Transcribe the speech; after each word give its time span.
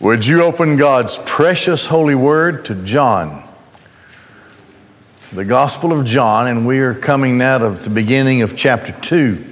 Would 0.00 0.26
you 0.26 0.42
open 0.42 0.78
God's 0.78 1.18
precious 1.26 1.84
holy 1.84 2.14
word 2.14 2.64
to 2.64 2.74
John? 2.74 3.46
The 5.30 5.44
Gospel 5.44 5.92
of 5.92 6.06
John, 6.06 6.48
and 6.48 6.66
we 6.66 6.78
are 6.78 6.94
coming 6.94 7.36
now 7.36 7.58
to 7.58 7.68
the 7.68 7.90
beginning 7.90 8.40
of 8.40 8.56
chapter 8.56 8.92
2. 8.92 9.44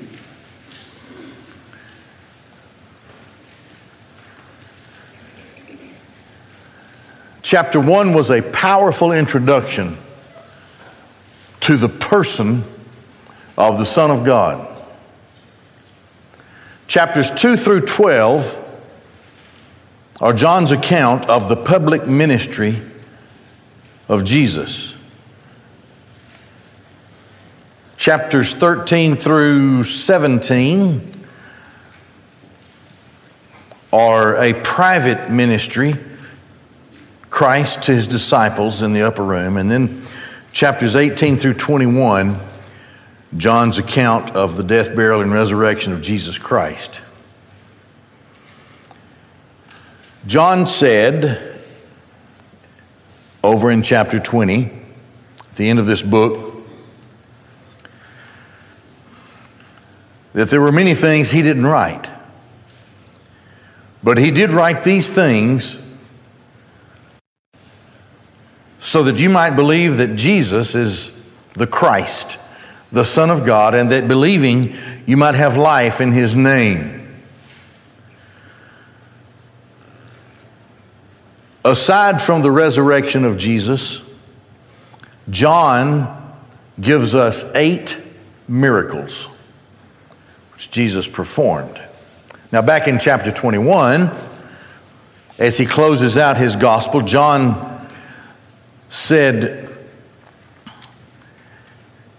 Chapter 7.43 7.79
1 7.79 8.15
was 8.15 8.31
a 8.31 8.41
powerful 8.41 9.13
introduction 9.13 9.99
to 11.61 11.77
the 11.77 11.91
person 11.91 12.65
of 13.59 13.77
the 13.77 13.85
Son 13.85 14.11
of 14.11 14.25
God. 14.25 14.67
Chapters 16.87 17.31
2 17.33 17.59
through 17.59 17.83
12 17.83 18.58
are 20.21 20.33
John's 20.33 20.73
account 20.73 21.27
of 21.27 21.49
the 21.49 21.57
public 21.57 22.07
ministry 22.07 22.81
of 24.09 24.25
Jesus. 24.25 24.95
Chapters 27.97 28.55
13 28.55 29.17
through 29.17 29.85
17 29.85 31.15
are 33.93 34.37
a 34.43 34.55
private 34.55 35.31
ministry, 35.31 35.95
Christ 37.31 37.85
to 37.85 37.93
his 37.93 38.09
disciples 38.09 38.83
in 38.83 38.93
the 38.93 39.03
upper 39.03 39.23
room. 39.23 39.57
And 39.57 39.71
then 39.71 40.03
chapters 40.53 40.97
18 40.97 41.37
through 41.37 41.55
21, 41.55 42.39
John's 43.37 43.79
account 43.79 44.31
of 44.35 44.57
the 44.57 44.65
death, 44.65 44.95
burial, 44.97 45.21
and 45.21 45.33
resurrection 45.33 45.93
of 45.93 46.03
Jesus 46.03 46.39
Christ. 46.39 47.01
John 50.29 50.67
said 50.67 51.59
over 53.43 53.71
in 53.71 53.83
chapter 53.83 54.19
20, 54.19 54.65
at 54.65 55.57
the 55.57 55.71
end 55.71 55.79
of 55.79 55.87
this 55.87 56.03
book, 56.03 56.67
that 60.35 60.51
there 60.51 60.61
were 60.61 60.71
many 60.71 60.95
things 60.95 61.31
he 61.31 61.41
didn't 61.41 61.65
write. 61.65 62.11
But 64.03 64.19
he 64.19 64.31
did 64.31 64.53
write 64.53 64.85
these 64.85 65.11
things 65.11 65.79
so 68.81 69.05
that 69.05 69.19
you 69.19 69.31
might 69.31 69.57
believe 69.57 69.97
that 69.97 70.15
Jesus 70.15 70.75
is 70.75 71.11
the 71.55 71.67
Christ, 71.67 72.39
the 72.93 73.07
Son 73.07 73.31
of 73.31 73.47
God, 73.47 73.75
and 73.75 73.91
that 73.91 74.07
believing 74.07 74.77
you 75.07 75.17
might 75.17 75.37
have 75.37 75.57
life 75.57 76.03
in 76.03 76.13
his 76.13 76.37
name. 76.37 76.98
Aside 81.69 82.23
from 82.23 82.41
the 82.41 82.51
resurrection 82.51 83.27
of 83.27 83.37
Jesus, 83.37 84.01
John 85.29 86.35
gives 86.81 87.15
us 87.15 87.45
eight 87.55 87.99
miracles 88.49 89.29
which 90.55 90.71
Jesus 90.71 91.07
performed. 91.07 91.79
Now, 92.53 92.63
back 92.63 92.89
in 92.89 92.99
chapter 92.99 93.31
21, 93.31 94.11
as 95.39 95.59
he 95.59 95.67
closes 95.67 96.17
out 96.17 96.39
his 96.39 96.57
gospel, 96.57 97.03
John 97.03 97.87
said, 98.89 99.69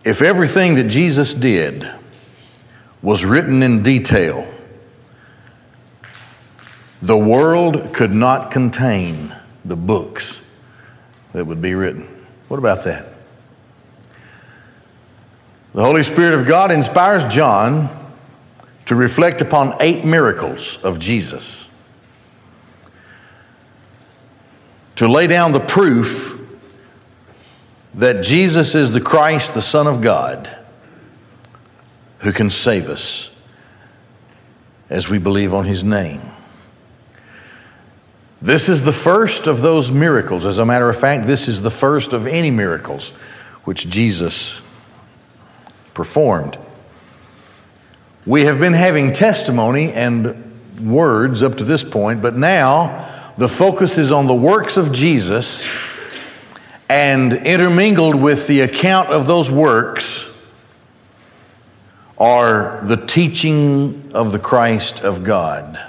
If 0.03 0.21
everything 0.21 0.75
that 0.75 0.89
Jesus 0.89 1.33
did 1.33 1.89
was 3.01 3.25
written 3.25 3.63
in 3.63 3.81
detail, 3.81 4.53
the 7.01 7.17
world 7.17 7.95
could 7.95 8.13
not 8.13 8.51
contain 8.51 9.35
the 9.69 9.77
books 9.77 10.41
that 11.33 11.45
would 11.45 11.61
be 11.61 11.75
written. 11.75 12.03
What 12.47 12.57
about 12.57 12.83
that? 12.83 13.07
The 15.73 15.83
Holy 15.83 16.03
Spirit 16.03 16.33
of 16.33 16.47
God 16.47 16.71
inspires 16.71 17.23
John 17.25 17.95
to 18.85 18.95
reflect 18.95 19.41
upon 19.41 19.75
eight 19.79 20.03
miracles 20.03 20.77
of 20.77 20.97
Jesus, 20.97 21.69
to 24.95 25.07
lay 25.07 25.27
down 25.27 25.51
the 25.51 25.59
proof 25.59 26.35
that 27.93 28.23
Jesus 28.23 28.73
is 28.73 28.91
the 28.91 29.01
Christ, 29.01 29.53
the 29.53 29.61
Son 29.61 29.85
of 29.85 30.01
God, 30.01 30.49
who 32.19 32.31
can 32.31 32.49
save 32.49 32.89
us 32.89 33.29
as 34.89 35.07
we 35.07 35.19
believe 35.19 35.53
on 35.53 35.65
His 35.65 35.83
name. 35.83 36.21
This 38.41 38.69
is 38.69 38.83
the 38.83 38.93
first 38.93 39.47
of 39.47 39.61
those 39.61 39.91
miracles. 39.91 40.45
As 40.45 40.59
a 40.59 40.65
matter 40.65 40.89
of 40.89 40.97
fact, 40.97 41.27
this 41.27 41.47
is 41.47 41.61
the 41.61 41.71
first 41.71 42.13
of 42.13 42.25
any 42.25 42.51
miracles 42.51 43.09
which 43.65 43.89
Jesus 43.89 44.61
performed. 45.93 46.57
We 48.25 48.45
have 48.45 48.59
been 48.59 48.73
having 48.73 49.11
testimony 49.11 49.91
and 49.91 50.45
words 50.81 51.43
up 51.43 51.57
to 51.57 51.65
this 51.65 51.83
point, 51.83 52.21
but 52.21 52.35
now 52.35 53.33
the 53.37 53.49
focus 53.49 53.97
is 53.97 54.11
on 54.11 54.27
the 54.27 54.35
works 54.35 54.77
of 54.77 54.93
Jesus 54.93 55.67
and 56.87 57.33
intermingled 57.33 58.15
with 58.15 58.47
the 58.47 58.61
account 58.61 59.09
of 59.09 59.27
those 59.27 59.51
works 59.51 60.29
are 62.17 62.81
the 62.83 62.97
teaching 62.97 64.11
of 64.13 64.31
the 64.31 64.39
Christ 64.39 65.01
of 65.01 65.23
God 65.23 65.88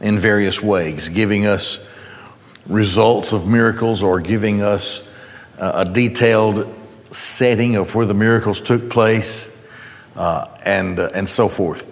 in 0.00 0.18
various 0.18 0.62
ways, 0.62 1.08
giving 1.08 1.46
us 1.46 1.78
results 2.66 3.32
of 3.32 3.46
miracles 3.46 4.02
or 4.02 4.20
giving 4.20 4.62
us 4.62 5.06
uh, 5.58 5.84
a 5.86 5.90
detailed 5.90 6.72
setting 7.10 7.76
of 7.76 7.94
where 7.94 8.06
the 8.06 8.14
miracles 8.14 8.60
took 8.60 8.90
place 8.90 9.56
uh, 10.16 10.48
and, 10.64 10.98
uh, 10.98 11.10
and 11.14 11.28
so 11.28 11.48
forth. 11.48 11.86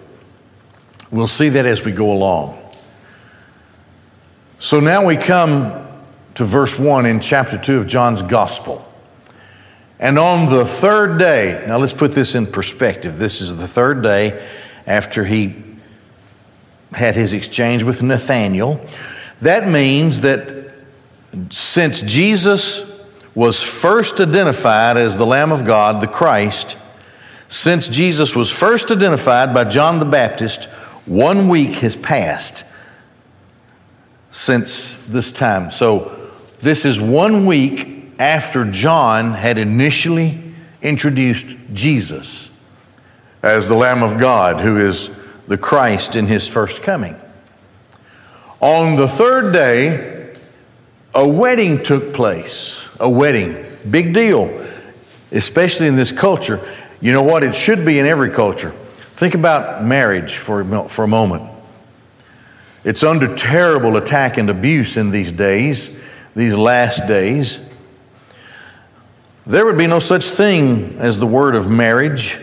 We'll 1.11 1.27
see 1.27 1.49
that 1.49 1.65
as 1.65 1.83
we 1.83 1.91
go 1.91 2.11
along. 2.11 2.59
So 4.59 4.79
now 4.79 5.05
we 5.05 5.15
come 5.17 5.87
to 6.35 6.45
verse 6.45 6.79
1 6.79 7.05
in 7.05 7.19
chapter 7.19 7.57
2 7.57 7.79
of 7.79 7.87
John's 7.87 8.21
Gospel. 8.21 8.89
And 9.99 10.17
on 10.17 10.49
the 10.49 10.65
third 10.65 11.19
day, 11.19 11.63
now 11.67 11.77
let's 11.77 11.93
put 11.93 12.13
this 12.13 12.35
in 12.35 12.47
perspective. 12.47 13.19
This 13.19 13.41
is 13.41 13.57
the 13.57 13.67
third 13.67 14.01
day 14.01 14.49
after 14.87 15.23
he 15.23 15.72
had 16.95 17.15
his 17.15 17.33
exchange 17.33 17.83
with 17.83 18.03
Nathanael. 18.03 18.79
That 19.41 19.67
means 19.67 20.21
that 20.21 20.73
since 21.49 22.01
Jesus 22.01 22.89
was 23.35 23.61
first 23.61 24.19
identified 24.19 24.97
as 24.97 25.17
the 25.17 25.25
Lamb 25.25 25.51
of 25.51 25.65
God, 25.65 26.01
the 26.01 26.07
Christ, 26.07 26.77
since 27.47 27.87
Jesus 27.87 28.35
was 28.35 28.51
first 28.51 28.91
identified 28.91 29.53
by 29.53 29.63
John 29.63 29.99
the 29.99 30.05
Baptist, 30.05 30.65
one 31.05 31.49
week 31.49 31.73
has 31.75 31.95
passed 31.95 32.65
since 34.31 34.97
this 34.97 35.31
time. 35.31 35.69
So, 35.71 36.31
this 36.61 36.85
is 36.85 37.01
one 37.01 37.45
week 37.45 38.11
after 38.19 38.63
John 38.69 39.33
had 39.33 39.57
initially 39.57 40.39
introduced 40.81 41.47
Jesus 41.73 42.49
as 43.41 43.67
the 43.67 43.75
Lamb 43.75 44.01
of 44.01 44.17
God, 44.17 44.61
who 44.61 44.77
is 44.77 45.09
the 45.47 45.57
Christ 45.57 46.15
in 46.15 46.27
his 46.27 46.47
first 46.47 46.83
coming. 46.83 47.15
On 48.59 48.95
the 48.95 49.07
third 49.07 49.51
day, 49.51 50.35
a 51.13 51.27
wedding 51.27 51.83
took 51.83 52.13
place. 52.13 52.79
A 52.99 53.09
wedding. 53.09 53.65
Big 53.89 54.13
deal, 54.13 54.65
especially 55.31 55.87
in 55.87 55.95
this 55.95 56.11
culture. 56.11 56.65
You 57.01 57.11
know 57.11 57.23
what? 57.23 57.43
It 57.43 57.53
should 57.53 57.85
be 57.85 57.99
in 57.99 58.05
every 58.05 58.29
culture. 58.29 58.71
Think 59.15 59.35
about 59.35 59.83
marriage 59.83 60.37
for, 60.37 60.87
for 60.87 61.03
a 61.03 61.07
moment. 61.07 61.49
It's 62.83 63.03
under 63.03 63.35
terrible 63.35 63.97
attack 63.97 64.37
and 64.37 64.49
abuse 64.49 64.97
in 64.97 65.11
these 65.11 65.31
days, 65.31 65.95
these 66.35 66.55
last 66.55 67.07
days. 67.07 67.59
There 69.45 69.65
would 69.65 69.77
be 69.77 69.87
no 69.87 69.99
such 69.99 70.25
thing 70.25 70.95
as 70.97 71.17
the 71.17 71.27
word 71.27 71.55
of 71.55 71.69
marriage 71.69 72.39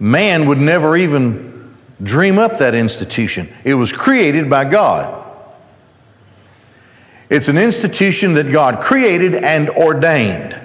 Man 0.00 0.46
would 0.46 0.58
never 0.58 0.96
even 0.96 1.76
dream 2.02 2.38
up 2.38 2.58
that 2.58 2.74
institution. 2.74 3.54
It 3.64 3.74
was 3.74 3.92
created 3.92 4.48
by 4.48 4.64
God. 4.64 5.18
It's 7.28 7.48
an 7.48 7.58
institution 7.58 8.34
that 8.34 8.50
God 8.50 8.80
created 8.80 9.34
and 9.36 9.68
ordained. 9.70 10.58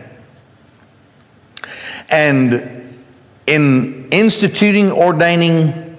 And 2.09 3.03
in 3.45 4.07
instituting, 4.09 4.91
ordaining, 4.91 5.97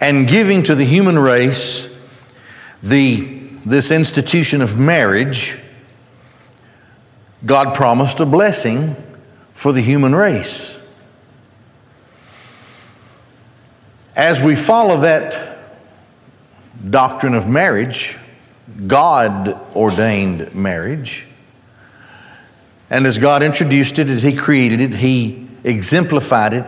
and 0.00 0.28
giving 0.28 0.64
to 0.64 0.74
the 0.74 0.84
human 0.84 1.18
race 1.18 1.88
the, 2.82 3.22
this 3.64 3.90
institution 3.90 4.60
of 4.60 4.78
marriage, 4.78 5.58
God 7.46 7.74
promised 7.74 8.20
a 8.20 8.26
blessing 8.26 8.96
for 9.54 9.72
the 9.72 9.80
human 9.80 10.14
race. 10.14 10.78
As 14.16 14.40
we 14.40 14.54
follow 14.54 15.00
that 15.00 15.58
doctrine 16.88 17.34
of 17.34 17.48
marriage, 17.48 18.16
God 18.86 19.58
ordained 19.74 20.54
marriage. 20.54 21.26
And 22.90 23.06
as 23.06 23.18
God 23.18 23.42
introduced 23.42 23.98
it, 23.98 24.08
as 24.08 24.22
He 24.22 24.34
created 24.34 24.80
it, 24.80 24.94
He 24.94 25.48
exemplified 25.64 26.54
it 26.54 26.66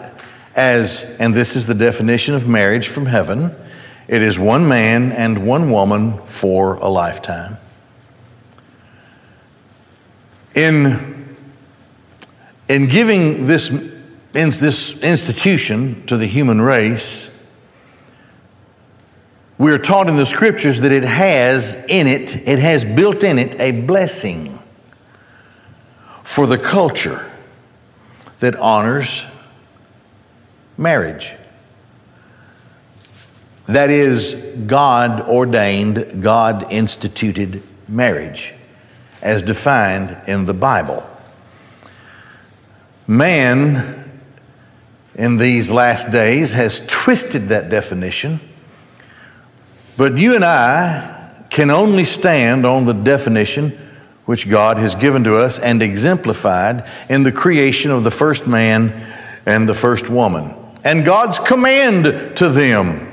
as, 0.55 1.05
and 1.21 1.35
this 1.35 1.55
is 1.55 1.67
the 1.67 1.75
definition 1.75 2.35
of 2.35 2.49
marriage 2.49 2.89
from 2.89 3.07
heaven 3.07 3.55
it 4.09 4.23
is 4.23 4.39
one 4.39 4.69
man 4.69 5.11
and 5.13 5.47
one 5.47 5.71
woman 5.71 6.19
for 6.27 6.75
a 6.77 6.89
lifetime. 6.89 7.59
In, 10.55 11.37
in 12.69 12.87
giving 12.87 13.47
this, 13.47 13.69
in 13.69 14.51
this 14.51 15.03
institution 15.03 16.07
to 16.07 16.17
the 16.17 16.27
human 16.27 16.61
race, 16.61 17.31
we 19.59 19.73
are 19.73 19.79
taught 19.79 20.09
in 20.09 20.17
the 20.17 20.27
scriptures 20.27 20.81
that 20.81 20.93
it 20.93 21.05
has 21.05 21.75
in 21.89 22.07
it, 22.07 22.37
it 22.47 22.59
has 22.59 22.85
built 22.85 23.25
in 23.25 23.39
it 23.39 23.59
a 23.61 23.73
blessing 23.73 24.59
for 26.23 26.47
the 26.47 26.59
culture 26.59 27.31
that 28.41 28.57
honors 28.57 29.25
marriage. 30.77 31.35
That 33.67 33.91
is, 33.91 34.35
God 34.67 35.23
ordained, 35.29 36.23
God 36.23 36.71
instituted 36.71 37.63
marriage 37.89 38.55
as 39.23 39.43
defined 39.43 40.23
in 40.29 40.45
the 40.45 40.55
Bible. 40.55 41.09
Man 43.07 44.21
in 45.15 45.37
these 45.39 45.71
last 45.71 46.11
days 46.11 46.53
has 46.53 46.85
twisted 46.87 47.49
that 47.49 47.69
definition, 47.69 48.41
but 49.97 50.19
you 50.19 50.35
and 50.35 50.45
I 50.45 51.45
can 51.51 51.71
only 51.71 52.05
stand 52.05 52.67
on 52.67 52.85
the 52.85 52.93
definition 52.93 53.79
which 54.27 54.49
God 54.49 54.79
has 54.79 54.95
given 54.95 55.25
to 55.25 55.37
us 55.37 55.59
and 55.59 55.83
exemplified 55.83 56.85
in 57.09 57.23
the 57.23 57.33
creation 57.33 57.91
of 57.91 58.05
the 58.05 58.11
first 58.11 58.47
man 58.47 58.91
and 59.47 59.69
the 59.69 59.75
first 59.75 60.11
woman, 60.11 60.55
and 60.85 61.05
God's 61.05 61.39
command 61.39 62.37
to 62.37 62.49
them 62.49 63.13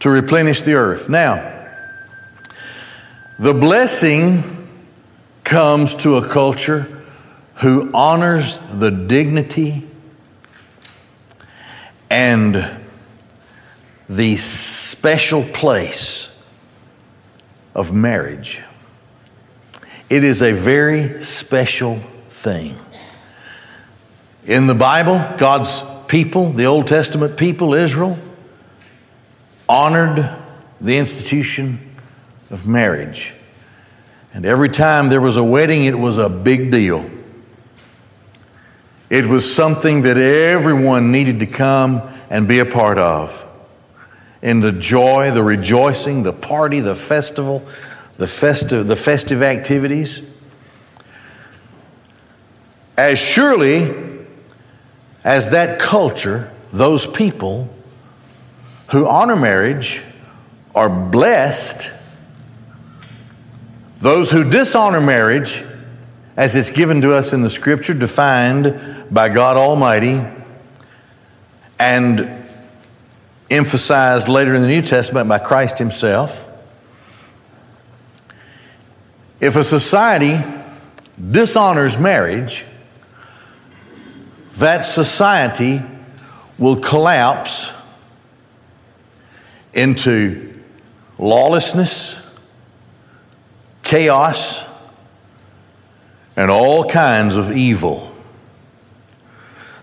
to 0.00 0.10
replenish 0.10 0.62
the 0.62 0.74
earth. 0.74 1.08
Now, 1.08 1.66
the 3.38 3.54
blessing 3.54 4.68
comes 5.44 5.94
to 5.96 6.16
a 6.16 6.28
culture 6.28 7.04
who 7.54 7.90
honors 7.94 8.58
the 8.72 8.90
dignity 8.90 9.88
and 12.10 12.56
the 14.08 14.36
special 14.36 15.44
place 15.44 16.34
of 17.74 17.92
marriage. 17.92 18.62
It 20.08 20.24
is 20.24 20.40
a 20.40 20.52
very 20.52 21.22
special 21.22 21.98
thing. 22.28 22.74
In 24.46 24.66
the 24.66 24.74
Bible, 24.74 25.22
God's 25.36 25.82
people, 26.06 26.50
the 26.52 26.64
Old 26.64 26.86
Testament 26.86 27.36
people, 27.36 27.74
Israel, 27.74 28.18
honored 29.68 30.28
the 30.80 30.96
institution 30.96 31.78
of 32.50 32.66
marriage. 32.66 33.34
And 34.32 34.46
every 34.46 34.70
time 34.70 35.10
there 35.10 35.20
was 35.20 35.36
a 35.36 35.44
wedding, 35.44 35.84
it 35.84 35.98
was 35.98 36.16
a 36.16 36.30
big 36.30 36.70
deal. 36.70 37.10
It 39.10 39.26
was 39.26 39.52
something 39.52 40.02
that 40.02 40.16
everyone 40.16 41.12
needed 41.12 41.40
to 41.40 41.46
come 41.46 42.02
and 42.30 42.48
be 42.48 42.60
a 42.60 42.66
part 42.66 42.98
of. 42.98 43.44
In 44.42 44.60
the 44.60 44.72
joy, 44.72 45.30
the 45.32 45.42
rejoicing, 45.42 46.22
the 46.22 46.32
party, 46.32 46.80
the 46.80 46.94
festival, 46.94 47.66
the 48.16 48.26
festive, 48.26 48.86
the 48.86 48.96
festive 48.96 49.42
activities. 49.42 50.22
As 52.96 53.18
surely 53.18 53.94
as 55.24 55.50
that 55.50 55.78
culture, 55.78 56.50
those 56.72 57.06
people 57.06 57.68
who 58.88 59.06
honor 59.06 59.36
marriage 59.36 60.02
are 60.74 60.88
blessed. 60.88 61.90
Those 63.98 64.30
who 64.30 64.48
dishonor 64.48 65.00
marriage, 65.00 65.64
as 66.36 66.54
it's 66.54 66.70
given 66.70 67.00
to 67.00 67.12
us 67.12 67.32
in 67.32 67.42
the 67.42 67.50
scripture, 67.50 67.94
defined 67.94 69.06
by 69.10 69.28
God 69.28 69.56
Almighty, 69.56 70.24
and 71.80 72.37
emphasized 73.50 74.28
later 74.28 74.54
in 74.54 74.62
the 74.62 74.68
New 74.68 74.82
Testament 74.82 75.28
by 75.28 75.38
Christ 75.38 75.78
Himself. 75.78 76.46
If 79.40 79.56
a 79.56 79.64
society 79.64 80.42
dishonors 81.30 81.98
marriage, 81.98 82.64
that 84.56 84.80
society 84.80 85.80
will 86.58 86.76
collapse 86.76 87.72
into 89.72 90.60
lawlessness, 91.18 92.20
chaos, 93.82 94.64
and 96.36 96.50
all 96.50 96.84
kinds 96.84 97.36
of 97.36 97.56
evil. 97.56 98.14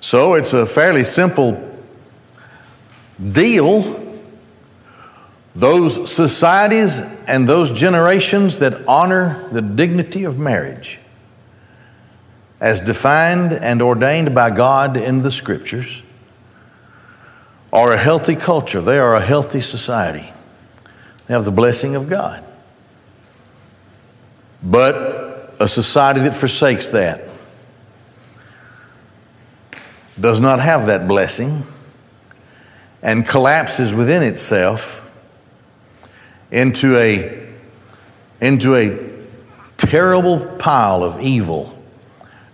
So 0.01 0.35
it's 0.35 0.53
a 0.53 0.65
fairly 0.65 1.03
simple 1.03 1.64
deal. 3.31 4.01
Those 5.55 6.11
societies 6.11 6.99
and 7.27 7.47
those 7.47 7.71
generations 7.71 8.57
that 8.57 8.87
honor 8.87 9.47
the 9.51 9.61
dignity 9.61 10.25
of 10.25 10.37
marriage, 10.37 10.99
as 12.59 12.81
defined 12.81 13.53
and 13.53 13.81
ordained 13.81 14.35
by 14.35 14.49
God 14.49 14.97
in 14.97 15.21
the 15.21 15.31
Scriptures, 15.31 16.03
are 17.71 17.93
a 17.93 17.97
healthy 17.97 18.35
culture, 18.35 18.81
they 18.81 18.99
are 18.99 19.15
a 19.15 19.21
healthy 19.21 19.61
society. 19.61 20.33
They 21.27 21.33
have 21.33 21.45
the 21.45 21.51
blessing 21.51 21.95
of 21.95 22.09
God. 22.09 22.43
But 24.61 25.55
a 25.59 25.67
society 25.67 26.21
that 26.21 26.35
forsakes 26.35 26.89
that 26.89 27.29
does 30.19 30.39
not 30.39 30.59
have 30.59 30.87
that 30.87 31.07
blessing 31.07 31.65
and 33.05 33.23
collapses 33.23 33.93
within 33.93 34.23
itself 34.23 35.07
into 36.49 36.97
a, 36.97 37.47
into 38.41 38.73
a 38.75 38.97
terrible 39.77 40.43
pile 40.57 41.03
of 41.03 41.21
evil 41.21 41.79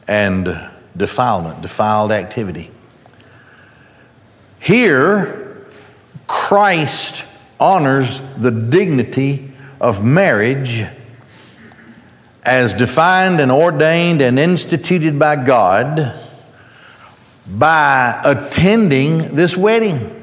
and 0.10 0.70
defilement, 0.98 1.62
defiled 1.62 2.12
activity. 2.12 2.70
Here, 4.60 5.66
Christ 6.28 7.24
honors 7.58 8.20
the 8.36 8.52
dignity 8.52 9.54
of 9.80 10.04
marriage 10.04 10.86
as 12.44 12.74
defined 12.74 13.40
and 13.40 13.54
ordained 13.54 14.22
and 14.22 14.38
instituted 14.38 15.18
by 15.18 15.38
God 15.38 16.14
by 17.48 18.20
attending 18.26 19.34
this 19.34 19.56
wedding. 19.56 20.18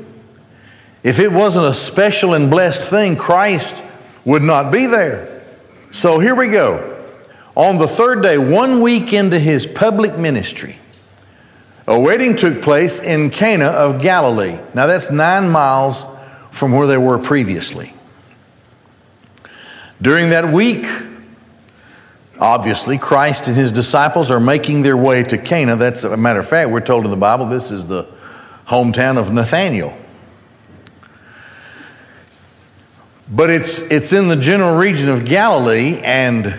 If 1.02 1.20
it 1.20 1.32
wasn't 1.32 1.66
a 1.66 1.74
special 1.74 2.34
and 2.34 2.50
blessed 2.50 2.88
thing, 2.90 3.16
Christ 3.16 3.82
would 4.24 4.42
not 4.42 4.72
be 4.72 4.86
there. 4.86 5.42
So 5.90 6.18
here 6.18 6.34
we 6.34 6.48
go. 6.48 6.96
On 7.54 7.78
the 7.78 7.88
third 7.88 8.22
day, 8.22 8.38
one 8.38 8.80
week 8.80 9.12
into 9.12 9.38
his 9.38 9.66
public 9.66 10.16
ministry, 10.16 10.78
a 11.86 11.98
wedding 11.98 12.36
took 12.36 12.62
place 12.62 13.00
in 13.00 13.30
Cana 13.30 13.66
of 13.66 14.00
Galilee. 14.00 14.58
Now 14.74 14.86
that's 14.86 15.10
nine 15.10 15.48
miles 15.48 16.04
from 16.50 16.72
where 16.72 16.86
they 16.86 16.98
were 16.98 17.18
previously. 17.18 17.94
During 20.00 20.30
that 20.30 20.52
week, 20.52 20.86
obviously, 22.38 22.98
Christ 22.98 23.48
and 23.48 23.56
his 23.56 23.72
disciples 23.72 24.30
are 24.30 24.38
making 24.38 24.82
their 24.82 24.96
way 24.96 25.22
to 25.24 25.38
Cana. 25.38 25.76
That's 25.76 26.04
a 26.04 26.16
matter 26.16 26.40
of 26.40 26.48
fact, 26.48 26.70
we're 26.70 26.80
told 26.80 27.04
in 27.04 27.10
the 27.10 27.16
Bible 27.16 27.46
this 27.46 27.70
is 27.70 27.86
the 27.86 28.06
hometown 28.66 29.16
of 29.16 29.32
Nathaniel. 29.32 29.96
But 33.30 33.50
it's, 33.50 33.80
it's 33.80 34.12
in 34.12 34.28
the 34.28 34.36
general 34.36 34.76
region 34.76 35.10
of 35.10 35.24
Galilee, 35.24 36.00
and 36.02 36.58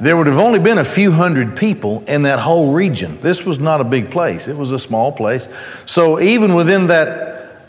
there 0.00 0.16
would 0.16 0.26
have 0.26 0.38
only 0.38 0.58
been 0.58 0.78
a 0.78 0.84
few 0.84 1.12
hundred 1.12 1.56
people 1.56 2.02
in 2.08 2.22
that 2.22 2.40
whole 2.40 2.72
region. 2.72 3.20
This 3.20 3.46
was 3.46 3.60
not 3.60 3.80
a 3.80 3.84
big 3.84 4.10
place, 4.10 4.48
it 4.48 4.56
was 4.56 4.72
a 4.72 4.78
small 4.78 5.12
place. 5.12 5.48
So, 5.86 6.20
even 6.20 6.54
within 6.54 6.88
that 6.88 7.68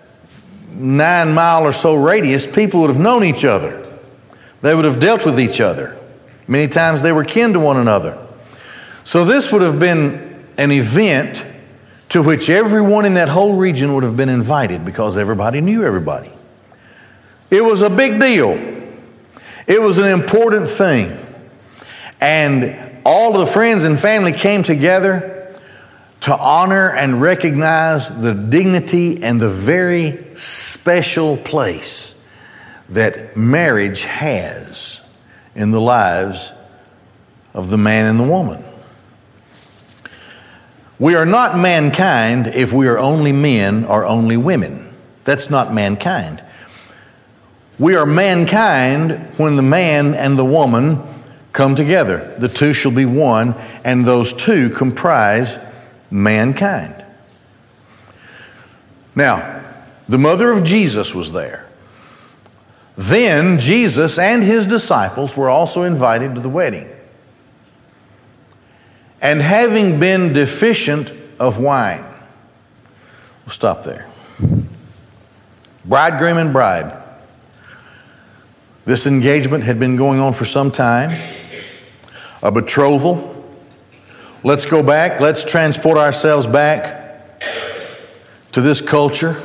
nine 0.72 1.32
mile 1.36 1.68
or 1.68 1.72
so 1.72 1.94
radius, 1.94 2.48
people 2.48 2.82
would 2.82 2.90
have 2.90 3.00
known 3.00 3.24
each 3.24 3.46
other. 3.46 3.80
They 4.64 4.74
would 4.74 4.86
have 4.86 5.00
dealt 5.00 5.24
with 5.24 5.40
each 5.40 5.62
other. 5.62 6.00
Many 6.48 6.68
times 6.70 7.04
they 7.04 7.12
were 7.12 7.24
kin 7.24 7.54
to 7.54 7.60
one 7.60 7.78
another. 7.78 8.18
So, 9.04 9.24
this 9.24 9.52
would 9.52 9.62
have 9.62 9.78
been 9.78 10.44
an 10.58 10.72
event 10.72 11.46
to 12.10 12.24
which 12.24 12.50
everyone 12.50 13.06
in 13.06 13.14
that 13.14 13.30
whole 13.30 13.56
region 13.56 13.94
would 13.94 14.04
have 14.04 14.18
been 14.18 14.30
invited 14.30 14.84
because 14.84 15.16
everybody 15.16 15.62
knew 15.62 15.84
everybody. 15.84 16.33
It 17.54 17.64
was 17.64 17.82
a 17.82 17.90
big 17.92 18.20
deal. 18.20 18.54
It 19.68 19.80
was 19.80 20.00
an 20.00 20.08
important 20.08 20.68
thing. 20.68 21.16
And 22.20 23.00
all 23.06 23.36
of 23.36 23.42
the 23.42 23.46
friends 23.46 23.84
and 23.84 24.00
family 24.00 24.32
came 24.32 24.64
together 24.64 25.56
to 26.22 26.36
honor 26.36 26.90
and 26.90 27.22
recognize 27.22 28.10
the 28.10 28.34
dignity 28.34 29.22
and 29.22 29.40
the 29.40 29.52
very 29.52 30.36
special 30.36 31.38
place 31.38 32.20
that 32.90 33.38
marriage 33.38 34.02
has 34.02 35.04
in 35.54 35.70
the 35.70 35.82
lives 35.82 36.52
of 37.54 37.70
the 37.70 37.78
man 37.78 38.08
and 38.08 38.20
the 38.20 38.24
woman. 38.24 38.64
We 40.98 41.14
are 41.14 41.28
not 41.28 41.56
mankind 41.56 42.48
if 42.48 42.74
we 42.74 42.88
are 42.88 42.98
only 42.98 43.32
men 43.32 43.86
or 43.86 44.06
only 44.06 44.38
women. 44.38 44.92
That's 45.24 45.52
not 45.52 45.72
mankind. 45.72 46.43
We 47.80 47.96
are 47.96 48.06
mankind 48.06 49.14
when 49.38 49.56
the 49.56 49.64
man 49.64 50.14
and 50.14 50.38
the 50.38 50.46
woman 50.46 51.02
come 51.54 51.76
together. 51.76 52.36
The 52.38 52.50
two 52.50 52.74
shall 52.74 52.92
be 52.92 53.06
one, 53.06 53.56
and 53.84 54.06
those 54.06 54.34
two 54.34 54.70
comprise 54.70 55.60
mankind. 56.12 57.04
Now, 59.16 59.64
the 60.08 60.18
mother 60.18 60.52
of 60.52 60.64
Jesus 60.64 61.16
was 61.16 61.32
there. 61.32 61.68
Then 62.96 63.60
Jesus 63.60 64.20
and 64.20 64.44
his 64.44 64.66
disciples 64.66 65.36
were 65.36 65.50
also 65.50 65.84
invited 65.84 66.36
to 66.36 66.42
the 66.42 66.50
wedding. 66.50 66.90
And 69.22 69.42
having 69.42 70.00
been 70.00 70.34
deficient 70.34 71.12
of 71.40 71.58
wine, 71.58 72.04
we'll 73.46 73.54
stop 73.54 73.84
there. 73.84 74.08
Bridegroom 75.86 76.38
and 76.38 76.54
bride. 76.54 77.03
This 78.86 79.08
engagement 79.08 79.64
had 79.64 79.80
been 79.80 79.96
going 79.96 80.20
on 80.20 80.34
for 80.34 80.44
some 80.44 80.70
time, 80.70 81.18
a 82.42 82.52
betrothal. 82.52 83.30
Let's 84.44 84.66
go 84.66 84.84
back, 84.84 85.22
let's 85.22 85.44
transport 85.44 85.98
ourselves 85.98 86.46
back 86.46 87.42
to 88.52 88.62
this 88.62 88.82
culture. 88.82 89.42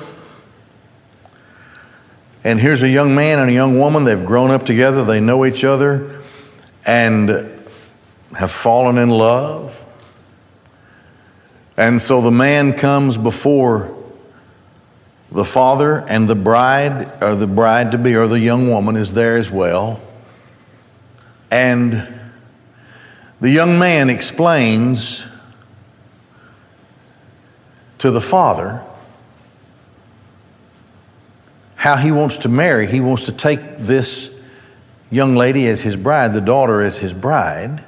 And 2.42 2.58
here's 2.58 2.82
a 2.82 2.88
young 2.88 3.14
man 3.14 3.38
and 3.38 3.50
a 3.50 3.52
young 3.52 3.78
woman. 3.78 4.04
They've 4.04 4.24
grown 4.24 4.50
up 4.50 4.64
together, 4.64 5.04
they 5.04 5.20
know 5.20 5.44
each 5.44 5.64
other, 5.64 6.22
and 6.84 7.28
have 8.36 8.50
fallen 8.50 8.98
in 8.98 9.10
love. 9.10 9.84
And 11.76 12.02
so 12.02 12.20
the 12.20 12.32
man 12.32 12.72
comes 12.72 13.16
before 13.16 13.97
the 15.30 15.44
father 15.44 16.04
and 16.08 16.28
the 16.28 16.34
bride, 16.34 17.22
or 17.22 17.34
the 17.34 17.46
bride 17.46 17.92
to 17.92 17.98
be, 17.98 18.14
or 18.14 18.26
the 18.26 18.40
young 18.40 18.68
woman 18.68 18.96
is 18.96 19.12
there 19.12 19.36
as 19.36 19.50
well. 19.50 20.00
And 21.50 22.08
the 23.40 23.50
young 23.50 23.78
man 23.78 24.10
explains 24.10 25.24
to 27.98 28.10
the 28.10 28.20
father 28.20 28.82
how 31.76 31.96
he 31.96 32.10
wants 32.10 32.38
to 32.38 32.48
marry. 32.48 32.86
He 32.86 33.00
wants 33.00 33.24
to 33.24 33.32
take 33.32 33.78
this 33.78 34.34
young 35.10 35.36
lady 35.36 35.66
as 35.68 35.80
his 35.80 35.96
bride, 35.96 36.32
the 36.32 36.40
daughter 36.40 36.80
as 36.80 36.98
his 36.98 37.14
bride. 37.14 37.84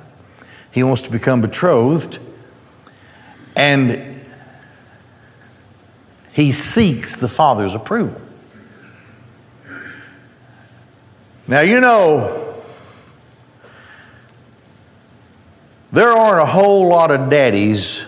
He 0.70 0.82
wants 0.82 1.02
to 1.02 1.10
become 1.10 1.40
betrothed. 1.40 2.18
And 3.56 4.19
he 6.32 6.52
seeks 6.52 7.16
the 7.16 7.28
Father's 7.28 7.74
approval. 7.74 8.20
Now, 11.46 11.62
you 11.62 11.80
know, 11.80 12.62
there 15.92 16.12
aren't 16.12 16.40
a 16.40 16.46
whole 16.46 16.86
lot 16.86 17.10
of 17.10 17.28
daddies 17.28 18.04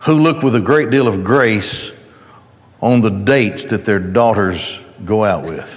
who 0.00 0.14
look 0.14 0.42
with 0.42 0.56
a 0.56 0.60
great 0.60 0.90
deal 0.90 1.06
of 1.06 1.22
grace 1.22 1.92
on 2.80 3.00
the 3.00 3.10
dates 3.10 3.64
that 3.66 3.84
their 3.84 3.98
daughters 3.98 4.80
go 5.04 5.24
out 5.24 5.44
with. 5.44 5.74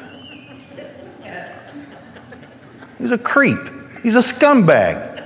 He's 2.98 3.12
a 3.12 3.17
creep. 3.17 3.60
He's 4.03 4.15
a 4.15 4.20
scumbag. 4.20 5.24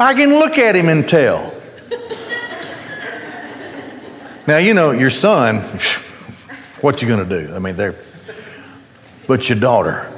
I 0.00 0.14
can 0.14 0.38
look 0.38 0.58
at 0.58 0.76
him 0.76 0.88
and 0.88 1.08
tell. 1.08 1.57
Now, 4.48 4.56
you 4.56 4.72
know, 4.72 4.92
your 4.92 5.10
son, 5.10 5.58
what 6.80 7.02
you 7.02 7.08
going 7.08 7.28
to 7.28 7.46
do? 7.46 7.54
I 7.54 7.58
mean, 7.58 7.76
they're, 7.76 7.94
but 9.26 9.46
your 9.46 9.60
daughter. 9.60 10.10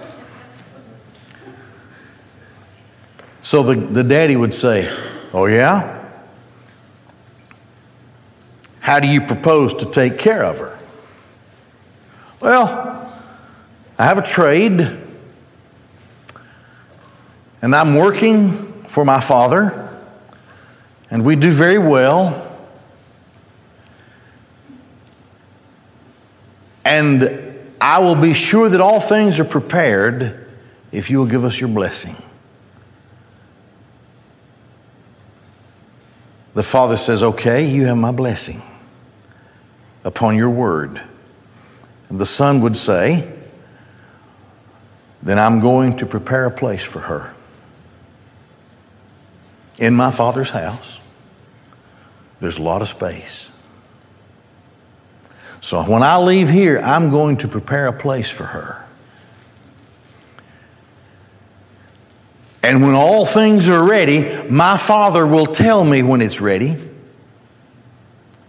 So 3.43 3.65
the, 3.65 3.75
the 3.75 4.05
daddy 4.05 4.37
would 4.37 4.55
say, 4.55 4.89
Oh, 5.33 5.47
yeah? 5.47 6.09
How 8.79 9.01
do 9.01 9.09
you 9.09 9.21
propose 9.21 9.75
to 9.75 9.87
take 9.87 10.17
care 10.17 10.45
of 10.45 10.59
her? 10.61 10.79
Well, 12.39 13.13
I 13.99 14.05
have 14.05 14.19
a 14.19 14.23
trade, 14.23 14.97
and 17.63 17.75
I'm 17.75 17.97
working 17.97 18.85
for 18.85 19.05
my 19.05 19.19
father, 19.19 19.89
and 21.11 21.25
we 21.25 21.35
do 21.35 21.51
very 21.51 21.79
well. 21.79 22.47
And 26.91 27.77
I 27.81 28.01
will 28.01 28.17
be 28.17 28.35
sure 28.35 28.69
that 28.69 28.81
all 28.81 28.99
things 28.99 29.39
are 29.39 29.45
prepared 29.45 30.53
if 30.91 31.09
you 31.09 31.19
will 31.19 31.27
give 31.27 31.45
us 31.45 31.61
your 31.61 31.69
blessing. 31.69 32.17
The 36.55 36.65
father 36.65 36.97
says, 36.97 37.23
Okay, 37.23 37.71
you 37.71 37.87
have 37.87 37.97
my 37.97 38.11
blessing 38.11 38.61
upon 40.03 40.37
your 40.37 40.51
word. 40.51 41.01
And 42.09 42.19
the 42.19 42.27
son 42.27 42.61
would 42.63 42.77
say, 42.77 43.33
Then 45.23 45.39
I'm 45.39 45.61
going 45.61 45.99
to 45.99 46.07
prepare 46.07 46.47
a 46.47 46.51
place 46.51 46.83
for 46.83 46.99
her 46.99 47.33
in 49.79 49.95
my 49.95 50.11
father's 50.11 50.51
house. 50.51 50.99
There's 52.41 52.59
a 52.59 52.63
lot 52.63 52.83
of 52.83 52.89
space. 52.89 53.50
So 55.61 55.83
when 55.83 56.03
I 56.03 56.17
leave 56.17 56.49
here, 56.49 56.79
I'm 56.79 57.11
going 57.11 57.37
to 57.39 57.49
prepare 57.49 57.87
a 57.87 57.93
place 57.93 58.31
for 58.31 58.45
her. 58.45 58.87
And 62.63 62.83
when 62.83 62.95
all 62.95 63.25
things 63.27 63.69
are 63.69 63.87
ready, 63.87 64.49
my 64.49 64.77
Father 64.77 65.27
will 65.27 65.47
tell 65.47 65.85
me 65.85 66.03
when 66.03 66.21
it's 66.21 66.41
ready. 66.41 66.77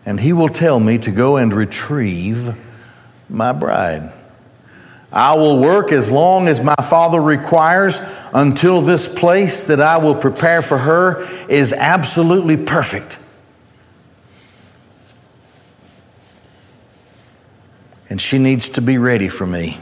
And 0.06 0.20
He 0.20 0.34
will 0.34 0.50
tell 0.50 0.80
me 0.80 0.98
to 1.00 1.12
go 1.12 1.38
and 1.38 1.54
retrieve 1.54 2.56
my 3.30 3.52
bride. 3.52 4.14
I 5.12 5.36
will 5.36 5.60
work 5.60 5.92
as 5.92 6.10
long 6.10 6.48
as 6.48 6.62
my 6.62 6.76
Father 6.76 7.22
requires 7.22 8.02
until 8.34 8.82
this 8.82 9.10
place 9.10 9.64
that 9.64 9.82
I 9.82 9.98
will 9.98 10.16
prepare 10.16 10.62
for 10.62 10.78
her 10.78 11.28
is 11.50 11.74
absolutely 11.74 12.56
perfect. 12.56 13.20
And 18.12 18.22
she 18.22 18.40
needs 18.40 18.68
to 18.68 18.82
be 18.82 18.98
ready 18.98 19.30
for 19.30 19.48
me. 19.48 19.80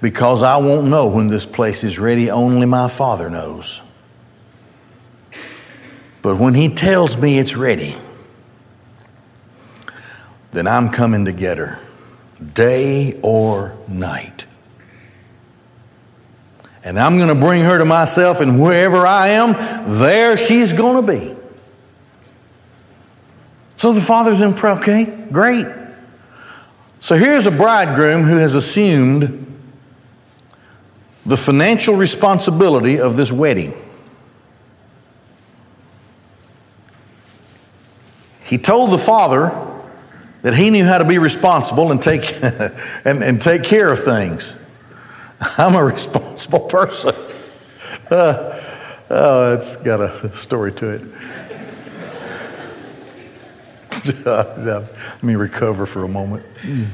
Because 0.00 0.44
I 0.44 0.58
won't 0.58 0.86
know 0.86 1.08
when 1.08 1.26
this 1.26 1.46
place 1.46 1.82
is 1.82 1.98
ready, 1.98 2.30
only 2.30 2.64
my 2.64 2.86
Father 2.86 3.28
knows. 3.28 3.82
But 6.22 6.38
when 6.38 6.54
He 6.54 6.68
tells 6.68 7.16
me 7.16 7.40
it's 7.40 7.56
ready, 7.56 7.96
then 10.52 10.68
I'm 10.68 10.90
coming 10.90 11.24
to 11.24 11.32
get 11.32 11.58
her, 11.58 11.80
day 12.54 13.18
or 13.20 13.76
night. 13.88 14.46
And 16.84 16.96
I'm 17.00 17.16
going 17.16 17.34
to 17.34 17.46
bring 17.46 17.62
her 17.62 17.78
to 17.78 17.84
myself, 17.84 18.40
and 18.40 18.62
wherever 18.62 19.04
I 19.04 19.30
am, 19.30 19.54
there 19.98 20.36
she's 20.36 20.72
going 20.72 21.04
to 21.04 21.12
be. 21.12 21.39
So 23.80 23.94
the 23.94 24.00
father's 24.02 24.42
in 24.42 24.52
prayer, 24.52 24.76
okay, 24.76 25.06
great. 25.32 25.66
So 27.00 27.14
here's 27.14 27.46
a 27.46 27.50
bridegroom 27.50 28.24
who 28.24 28.36
has 28.36 28.54
assumed 28.54 29.58
the 31.24 31.38
financial 31.38 31.96
responsibility 31.96 33.00
of 33.00 33.16
this 33.16 33.32
wedding. 33.32 33.72
He 38.44 38.58
told 38.58 38.90
the 38.90 38.98
father 38.98 39.50
that 40.42 40.52
he 40.52 40.68
knew 40.68 40.84
how 40.84 40.98
to 40.98 41.06
be 41.06 41.16
responsible 41.16 41.90
and 41.90 42.02
take, 42.02 42.34
and, 42.42 43.24
and 43.24 43.40
take 43.40 43.64
care 43.64 43.90
of 43.90 44.04
things. 44.04 44.58
I'm 45.56 45.74
a 45.74 45.82
responsible 45.82 46.60
person. 46.60 47.14
Uh, 48.10 48.60
oh, 49.08 49.54
it's 49.54 49.76
got 49.76 50.00
a 50.00 50.34
story 50.34 50.72
to 50.72 50.90
it. 50.90 51.49
Let 54.24 55.22
me 55.22 55.34
recover 55.34 55.86
for 55.86 56.04
a 56.04 56.08
moment. 56.08 56.44
Hmm. 56.62 56.84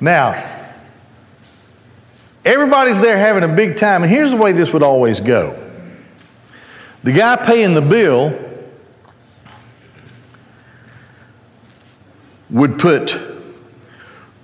Now, 0.00 0.72
everybody's 2.44 3.00
there 3.00 3.18
having 3.18 3.42
a 3.42 3.54
big 3.54 3.76
time, 3.76 4.02
and 4.02 4.10
here's 4.10 4.30
the 4.30 4.36
way 4.36 4.52
this 4.52 4.72
would 4.72 4.82
always 4.82 5.20
go 5.20 5.66
the 7.02 7.12
guy 7.12 7.36
paying 7.36 7.72
the 7.72 7.82
bill 7.82 8.38
would 12.50 12.78
put 12.78 13.16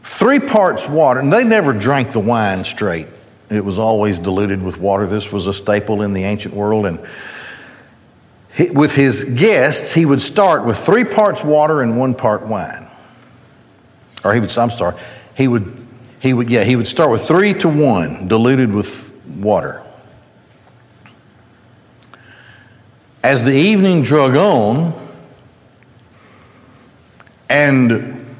three 0.02 0.38
parts 0.38 0.88
water, 0.88 1.20
and 1.20 1.32
they 1.32 1.44
never 1.44 1.72
drank 1.72 2.12
the 2.12 2.20
wine 2.20 2.64
straight. 2.64 3.08
It 3.50 3.64
was 3.64 3.78
always 3.78 4.18
diluted 4.18 4.62
with 4.62 4.78
water. 4.78 5.06
This 5.06 5.30
was 5.30 5.46
a 5.46 5.52
staple 5.52 6.02
in 6.02 6.12
the 6.12 6.24
ancient 6.24 6.54
world. 6.54 6.86
And 6.86 6.98
with 8.58 8.94
his 8.94 9.24
guests, 9.24 9.92
he 9.92 10.06
would 10.06 10.22
start 10.22 10.64
with 10.64 10.78
three 10.78 11.04
parts 11.04 11.44
water 11.44 11.82
and 11.82 11.98
one 11.98 12.14
part 12.14 12.46
wine. 12.46 12.88
Or 14.24 14.32
he 14.32 14.40
would, 14.40 14.56
I'm 14.56 14.70
sorry, 14.70 14.96
he 15.36 15.46
would, 15.46 15.86
he 16.20 16.32
would, 16.32 16.50
yeah, 16.50 16.64
he 16.64 16.76
would 16.76 16.86
start 16.86 17.10
with 17.10 17.22
three 17.22 17.52
to 17.54 17.68
one 17.68 18.28
diluted 18.28 18.72
with 18.72 19.12
water. 19.26 19.82
As 23.22 23.44
the 23.44 23.54
evening 23.54 24.02
drug 24.02 24.36
on, 24.36 25.06
and 27.50 28.36